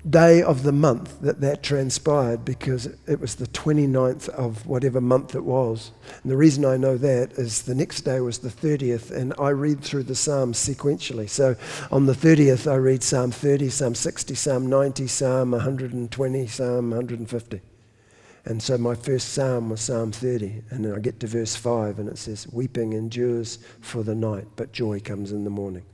day 0.08 0.42
of 0.42 0.62
the 0.62 0.72
month 0.72 1.20
that 1.20 1.40
that 1.40 1.62
transpired 1.62 2.44
because 2.44 2.86
it 3.06 3.20
was 3.20 3.36
the 3.36 3.46
29th 3.46 4.28
of 4.30 4.66
whatever 4.66 5.00
month 5.00 5.34
it 5.34 5.44
was. 5.44 5.92
And 6.22 6.30
the 6.30 6.36
reason 6.36 6.64
I 6.64 6.76
know 6.76 6.98
that 6.98 7.32
is 7.32 7.62
the 7.62 7.74
next 7.74 8.02
day 8.02 8.20
was 8.20 8.38
the 8.38 8.50
30th, 8.50 9.10
and 9.10 9.32
I 9.38 9.48
read 9.50 9.80
through 9.80 10.02
the 10.04 10.14
Psalms 10.14 10.58
sequentially. 10.58 11.28
So 11.28 11.56
on 11.90 12.06
the 12.06 12.12
30th, 12.12 12.70
I 12.70 12.76
read 12.76 13.02
Psalm 13.02 13.30
30, 13.30 13.70
Psalm 13.70 13.94
60, 13.94 14.34
Psalm 14.34 14.66
90, 14.66 15.06
Psalm 15.06 15.50
120, 15.52 16.46
Psalm 16.46 16.90
150. 16.90 17.60
And 18.46 18.62
so 18.62 18.76
my 18.76 18.94
first 18.94 19.32
psalm 19.32 19.70
was 19.70 19.80
Psalm 19.80 20.12
30. 20.12 20.64
And 20.68 20.84
then 20.84 20.94
I 20.94 20.98
get 20.98 21.18
to 21.20 21.26
verse 21.26 21.56
5 21.56 21.98
and 21.98 22.10
it 22.10 22.18
says, 22.18 22.46
Weeping 22.52 22.92
endures 22.92 23.58
for 23.80 24.02
the 24.02 24.14
night, 24.14 24.46
but 24.56 24.70
joy 24.70 25.00
comes 25.00 25.32
in 25.32 25.44
the 25.44 25.50
morning. 25.50 25.84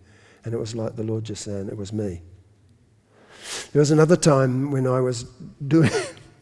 And 0.45 0.53
it 0.53 0.59
was 0.59 0.75
like 0.75 0.97
the 0.97 1.05
Lord 1.05 1.23
just 1.23 1.45
saying, 1.45 1.69
It 1.69 1.77
was 1.77 1.93
me. 1.93 2.23
There 3.73 3.81
was 3.81 3.93
another 3.93 4.17
time 4.17 4.73
when 4.73 4.87
I 4.87 5.01
was 5.01 5.25
doing, 5.67 5.91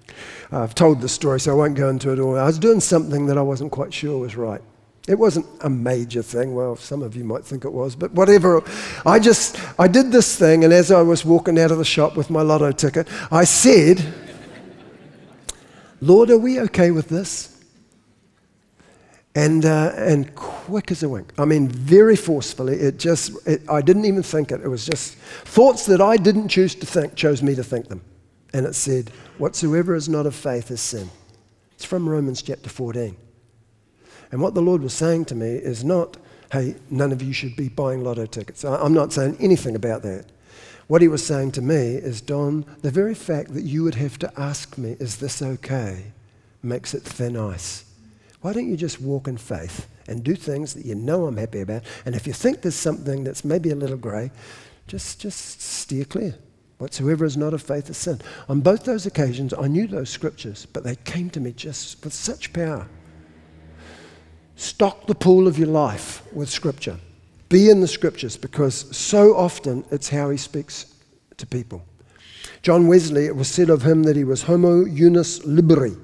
I've 0.52 0.74
told 0.74 1.00
the 1.02 1.08
story, 1.08 1.40
so 1.40 1.52
I 1.52 1.54
won't 1.54 1.74
go 1.74 1.90
into 1.90 2.10
it 2.10 2.18
all. 2.18 2.38
I 2.38 2.46
was 2.46 2.58
doing 2.58 2.80
something 2.80 3.26
that 3.26 3.36
I 3.36 3.42
wasn't 3.42 3.70
quite 3.70 3.92
sure 3.92 4.18
was 4.18 4.34
right. 4.34 4.62
It 5.06 5.18
wasn't 5.18 5.46
a 5.62 5.70
major 5.70 6.22
thing. 6.22 6.54
Well, 6.54 6.76
some 6.76 7.02
of 7.02 7.16
you 7.16 7.24
might 7.24 7.44
think 7.44 7.64
it 7.64 7.72
was, 7.72 7.96
but 7.96 8.12
whatever. 8.12 8.62
I 9.06 9.18
just, 9.18 9.58
I 9.78 9.88
did 9.88 10.12
this 10.12 10.36
thing, 10.36 10.64
and 10.64 10.72
as 10.72 10.90
I 10.90 11.02
was 11.02 11.24
walking 11.24 11.58
out 11.58 11.70
of 11.70 11.78
the 11.78 11.84
shop 11.84 12.16
with 12.16 12.30
my 12.30 12.42
lotto 12.42 12.72
ticket, 12.72 13.08
I 13.30 13.44
said, 13.44 14.04
Lord, 16.00 16.30
are 16.30 16.38
we 16.38 16.60
okay 16.60 16.90
with 16.90 17.08
this? 17.08 17.62
And, 19.34 19.64
uh, 19.64 19.92
and 19.96 20.34
quick 20.68 20.90
as 20.90 21.02
a 21.02 21.08
wink. 21.08 21.32
I 21.38 21.46
mean, 21.46 21.66
very 21.68 22.14
forcefully. 22.14 22.74
It 22.74 22.98
just, 22.98 23.32
it, 23.46 23.62
I 23.70 23.80
didn't 23.80 24.04
even 24.04 24.22
think 24.22 24.52
it. 24.52 24.60
It 24.60 24.68
was 24.68 24.84
just 24.84 25.14
thoughts 25.14 25.86
that 25.86 26.02
I 26.02 26.18
didn't 26.18 26.48
choose 26.48 26.74
to 26.74 26.84
think, 26.84 27.14
chose 27.14 27.42
me 27.42 27.54
to 27.54 27.64
think 27.64 27.88
them. 27.88 28.02
And 28.52 28.66
it 28.66 28.74
said, 28.74 29.10
Whatsoever 29.38 29.94
is 29.94 30.10
not 30.10 30.26
of 30.26 30.34
faith 30.34 30.70
is 30.70 30.82
sin. 30.82 31.08
It's 31.72 31.86
from 31.86 32.06
Romans 32.06 32.42
chapter 32.42 32.68
14. 32.68 33.16
And 34.30 34.42
what 34.42 34.52
the 34.52 34.60
Lord 34.60 34.82
was 34.82 34.92
saying 34.92 35.24
to 35.26 35.34
me 35.34 35.46
is 35.46 35.84
not, 35.84 36.18
hey, 36.52 36.74
none 36.90 37.12
of 37.12 37.22
you 37.22 37.32
should 37.32 37.56
be 37.56 37.70
buying 37.70 38.04
lotto 38.04 38.26
tickets. 38.26 38.62
I'm 38.62 38.92
not 38.92 39.14
saying 39.14 39.38
anything 39.40 39.74
about 39.74 40.02
that. 40.02 40.26
What 40.86 41.00
he 41.00 41.08
was 41.08 41.24
saying 41.24 41.52
to 41.52 41.62
me 41.62 41.94
is, 41.94 42.20
Don, 42.20 42.66
the 42.82 42.90
very 42.90 43.14
fact 43.14 43.54
that 43.54 43.62
you 43.62 43.84
would 43.84 43.94
have 43.94 44.18
to 44.18 44.30
ask 44.38 44.76
me, 44.76 44.96
is 45.00 45.16
this 45.16 45.40
okay, 45.40 46.12
makes 46.62 46.92
it 46.92 47.04
thin 47.04 47.38
ice. 47.38 47.86
Why 48.42 48.52
don't 48.52 48.68
you 48.68 48.76
just 48.76 49.00
walk 49.00 49.28
in 49.28 49.38
faith 49.38 49.86
and 50.08 50.24
do 50.24 50.34
things 50.34 50.74
that 50.74 50.84
you 50.84 50.94
know 50.94 51.26
I'm 51.26 51.36
happy 51.36 51.60
about? 51.60 51.82
And 52.04 52.14
if 52.14 52.26
you 52.26 52.32
think 52.32 52.62
there's 52.62 52.74
something 52.74 53.24
that's 53.24 53.44
maybe 53.44 53.70
a 53.70 53.76
little 53.76 53.96
grey, 53.96 54.30
just, 54.86 55.20
just 55.20 55.60
steer 55.60 56.04
clear. 56.04 56.34
Whatsoever 56.78 57.24
is 57.24 57.36
not 57.36 57.54
of 57.54 57.62
faith 57.62 57.90
is 57.90 57.96
sin. 57.96 58.20
On 58.48 58.60
both 58.60 58.84
those 58.84 59.04
occasions, 59.04 59.52
I 59.52 59.66
knew 59.66 59.86
those 59.86 60.10
scriptures, 60.10 60.66
but 60.72 60.84
they 60.84 60.96
came 60.96 61.28
to 61.30 61.40
me 61.40 61.52
just 61.52 62.02
with 62.04 62.12
such 62.12 62.52
power. 62.52 62.86
Stock 64.56 65.06
the 65.06 65.14
pool 65.14 65.46
of 65.46 65.58
your 65.58 65.68
life 65.68 66.22
with 66.32 66.48
scripture. 66.48 66.98
Be 67.48 67.70
in 67.70 67.80
the 67.80 67.88
scriptures 67.88 68.36
because 68.36 68.96
so 68.96 69.34
often 69.36 69.84
it's 69.90 70.08
how 70.08 70.30
he 70.30 70.36
speaks 70.36 70.94
to 71.36 71.46
people. 71.46 71.84
John 72.62 72.86
Wesley, 72.86 73.26
it 73.26 73.36
was 73.36 73.48
said 73.48 73.70
of 73.70 73.82
him 73.82 74.02
that 74.04 74.16
he 74.16 74.24
was 74.24 74.42
homo 74.42 74.84
unus 74.84 75.44
libri, 75.44 75.96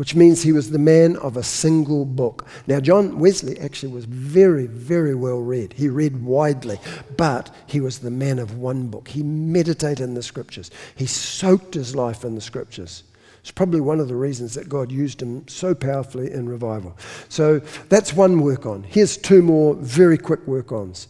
which 0.00 0.14
means 0.14 0.40
he 0.40 0.52
was 0.52 0.70
the 0.70 0.78
man 0.78 1.14
of 1.16 1.36
a 1.36 1.42
single 1.42 2.06
book. 2.06 2.46
Now, 2.66 2.80
John 2.80 3.18
Wesley 3.18 3.60
actually 3.60 3.92
was 3.92 4.06
very, 4.06 4.64
very 4.64 5.14
well 5.14 5.40
read. 5.40 5.74
He 5.74 5.90
read 5.90 6.24
widely, 6.24 6.78
but 7.18 7.54
he 7.66 7.82
was 7.82 7.98
the 7.98 8.10
man 8.10 8.38
of 8.38 8.56
one 8.56 8.86
book. 8.86 9.08
He 9.08 9.22
meditated 9.22 10.00
in 10.00 10.14
the 10.14 10.22
scriptures, 10.22 10.70
he 10.96 11.04
soaked 11.04 11.74
his 11.74 11.94
life 11.94 12.24
in 12.24 12.34
the 12.34 12.40
scriptures. 12.40 13.02
It's 13.42 13.50
probably 13.50 13.82
one 13.82 14.00
of 14.00 14.08
the 14.08 14.16
reasons 14.16 14.54
that 14.54 14.70
God 14.70 14.90
used 14.90 15.20
him 15.20 15.46
so 15.46 15.74
powerfully 15.74 16.32
in 16.32 16.48
revival. 16.48 16.96
So 17.28 17.58
that's 17.90 18.14
one 18.14 18.40
work 18.40 18.64
on. 18.64 18.84
Here's 18.84 19.18
two 19.18 19.42
more 19.42 19.74
very 19.74 20.16
quick 20.16 20.46
work 20.46 20.72
ons. 20.72 21.08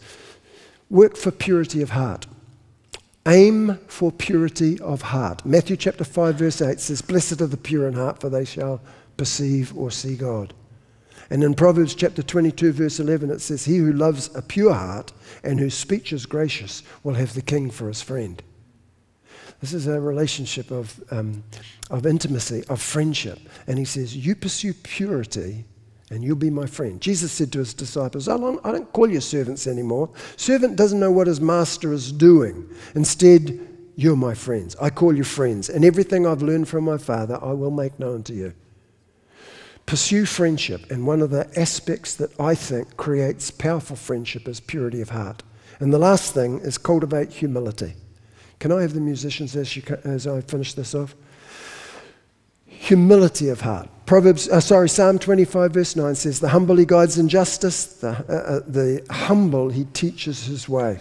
Work 0.89 1.17
for 1.17 1.31
purity 1.31 1.81
of 1.81 1.91
heart. 1.91 2.27
Aim 3.27 3.79
for 3.87 4.11
purity 4.11 4.81
of 4.81 5.03
heart. 5.03 5.45
Matthew 5.45 5.77
chapter 5.77 6.05
5, 6.05 6.37
verse 6.37 6.63
8 6.63 6.81
says, 6.81 7.03
Blessed 7.03 7.43
are 7.43 7.47
the 7.47 7.57
pure 7.57 7.87
in 7.87 7.95
heart, 7.95 8.21
for 8.21 8.31
they 8.31 8.47
shall 8.47 8.81
perceive 9.17 9.77
or 9.77 9.91
see 9.91 10.17
God. 10.17 10.55
And 11.29 11.45
in 11.45 11.55
Proverbs 11.55 11.95
chapter 11.95 12.23
22, 12.23 12.73
verse 12.73 12.99
11, 12.99 13.31
it 13.31 13.41
says, 13.41 13.67
He 13.67 13.77
who 13.77 13.93
loves 13.93 14.35
a 14.35 14.41
pure 14.41 14.73
heart 14.73 15.13
and 15.45 15.61
whose 15.61 15.75
speech 15.75 16.13
is 16.13 16.25
gracious 16.25 16.83
will 17.05 17.15
have 17.15 17.35
the 17.35 17.43
king 17.43 17.71
for 17.71 17.89
his 17.89 18.01
friend. 18.01 18.43
This 19.61 19.75
is 19.75 19.87
a 19.87 20.01
relationship 20.01 20.71
of, 20.71 21.03
um, 21.11 21.45
of 21.91 22.07
intimacy, 22.07 22.65
of 22.71 22.81
friendship. 22.81 23.39
And 23.67 23.79
he 23.79 23.85
says, 23.85 24.17
You 24.17 24.35
pursue 24.35 24.73
purity 24.73 25.67
and 26.11 26.25
you'll 26.25 26.37
be 26.37 26.51
my 26.51 26.67
friend. 26.67 27.01
Jesus 27.01 27.31
said 27.31 27.53
to 27.53 27.61
his 27.61 27.73
disciples, 27.73 28.29
I 28.29 28.37
don't, 28.37 28.65
I 28.67 28.73
don't 28.73 28.93
call 28.93 29.09
you 29.09 29.21
servants 29.21 29.69
anymore. 29.69 30.11
Servant 30.37 30.77
doesn't 30.77 30.99
know 30.99 31.13
what 31.13 31.29
his 31.29 31.41
master 31.41 31.93
is 31.93 32.11
doing. 32.11 32.69
Instead, 32.97 33.69
you're 33.95 34.17
my 34.17 34.35
friends. 34.35 34.75
I 34.83 34.91
call 34.91 35.17
you 35.17 35.23
friends. 35.23 35.69
And 35.69 35.85
everything 35.85 36.27
I've 36.27 36.43
learned 36.43 36.69
from 36.69 36.85
my 36.85 36.99
Father, 36.99 37.39
I 37.41 37.53
will 37.53 37.71
make 37.71 37.99
known 38.01 38.25
to 38.25 38.35
you. 38.35 38.55
Pursue 39.87 40.27
friendship. 40.27 40.91
And 40.91 41.07
one 41.07 41.23
of 41.23 41.31
the 41.31 41.49
aspects 41.59 42.15
that 42.17 42.39
I 42.41 42.57
think 42.57 42.97
creates 42.97 43.51
powerful 43.53 43.97
friendship 43.97 44.49
is 44.49 44.59
purity 44.59 45.01
of 45.01 45.11
heart. 45.11 45.45
And 45.79 45.93
the 45.93 45.99
last 45.99 46.35
thing 46.35 46.59
is 46.59 46.77
cultivate 46.77 47.31
humility. 47.31 47.95
Can 48.59 48.73
I 48.73 48.83
have 48.83 48.95
the 48.95 49.01
musicians 49.01 49.55
as, 49.55 49.77
you, 49.77 49.83
as 50.05 50.27
I 50.27 50.41
finish 50.43 50.75
this 50.75 50.95
off? 50.95 51.15
Humility 52.81 53.51
of 53.51 53.61
heart. 53.61 53.91
Proverbs, 54.07 54.49
uh, 54.49 54.59
sorry, 54.59 54.89
Psalm 54.89 55.19
25, 55.19 55.73
verse 55.73 55.95
9 55.95 56.15
says, 56.15 56.41
The 56.41 56.49
humble 56.49 56.77
he 56.77 56.87
guides 56.87 57.19
in 57.19 57.29
justice, 57.29 57.85
the, 57.85 58.09
uh, 58.09 58.33
uh, 58.33 58.61
the 58.67 59.05
humble 59.11 59.69
he 59.69 59.85
teaches 59.85 60.47
his 60.47 60.67
way. 60.67 60.99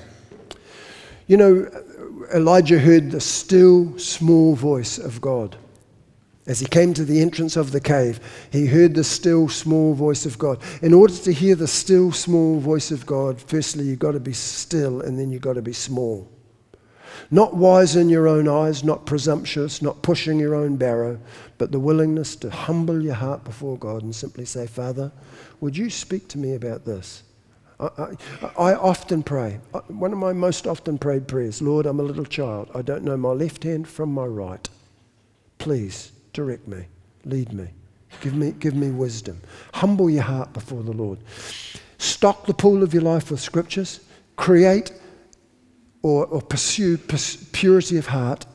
You 1.26 1.38
know, 1.38 1.72
Elijah 2.34 2.80
heard 2.80 3.12
the 3.12 3.22
still, 3.22 3.98
small 3.98 4.56
voice 4.56 4.98
of 4.98 5.22
God. 5.22 5.56
As 6.48 6.60
he 6.60 6.66
came 6.66 6.94
to 6.96 7.06
the 7.06 7.22
entrance 7.22 7.56
of 7.56 7.72
the 7.72 7.80
cave, 7.80 8.20
he 8.52 8.66
heard 8.66 8.94
the 8.94 9.06
still, 9.06 9.48
small 9.48 9.94
voice 9.94 10.26
of 10.26 10.38
God. 10.38 10.62
In 10.82 10.94
order 10.94 11.14
to 11.14 11.32
hear 11.32 11.56
the 11.56 11.68
still, 11.68 12.12
small 12.12 12.60
voice 12.60 12.92
of 12.92 13.06
God, 13.06 13.42
firstly, 13.42 13.86
you've 13.86 14.00
got 14.00 14.12
to 14.12 14.20
be 14.20 14.34
still 14.34 15.00
and 15.00 15.18
then 15.18 15.32
you've 15.32 15.42
got 15.42 15.54
to 15.54 15.62
be 15.62 15.74
small. 15.74 16.30
Not 17.32 17.56
wise 17.56 17.96
in 17.96 18.10
your 18.10 18.28
own 18.28 18.48
eyes, 18.48 18.84
not 18.84 19.06
presumptuous, 19.06 19.82
not 19.82 20.02
pushing 20.02 20.40
your 20.40 20.56
own 20.56 20.78
barrow, 20.78 21.20
but 21.60 21.74
the 21.74 21.80
willingness 21.80 22.38
to 22.38 22.50
humble 22.50 23.04
your 23.04 23.14
heart 23.14 23.44
before 23.44 23.78
God 23.78 24.02
and 24.02 24.16
simply 24.16 24.46
say, 24.46 24.66
Father, 24.66 25.12
would 25.60 25.78
you 25.78 25.90
speak 25.90 26.30
to 26.30 26.38
me 26.40 26.56
about 26.56 26.86
this? 26.86 27.22
I, 27.80 27.86
I, 27.86 28.16
I, 28.58 28.74
often 28.76 29.22
pray, 29.22 29.60
one 29.90 30.14
of 30.14 30.18
my 30.18 30.34
most 30.34 30.66
often 30.66 30.98
prayed 30.98 31.28
prayers, 31.28 31.62
Lord, 31.62 31.86
I'm 31.86 32.00
a 32.00 32.04
little 32.04 32.26
child. 32.26 32.72
I 32.74 32.82
don't 32.82 33.04
know 33.04 33.18
my 33.18 33.32
left 33.32 33.64
hand 33.64 33.88
from 33.88 34.14
my 34.14 34.26
right. 34.26 34.68
Please 35.58 36.14
direct 36.32 36.66
me, 36.66 36.86
lead 37.26 37.52
me, 37.52 37.68
give 38.22 38.34
me, 38.34 38.52
give 38.52 38.74
me 38.74 38.90
wisdom. 38.90 39.40
Humble 39.74 40.10
your 40.10 40.24
heart 40.24 40.54
before 40.54 40.82
the 40.82 40.94
Lord. 40.94 41.20
Stock 41.98 42.46
the 42.46 42.54
pool 42.54 42.84
of 42.84 42.94
your 42.94 43.04
life 43.04 43.30
with 43.30 43.42
scriptures. 43.42 44.00
Create 44.38 44.94
or, 46.02 46.26
or 46.28 46.42
pursue 46.42 46.98
purity 46.98 47.98
of 47.98 48.08
heart 48.08 48.46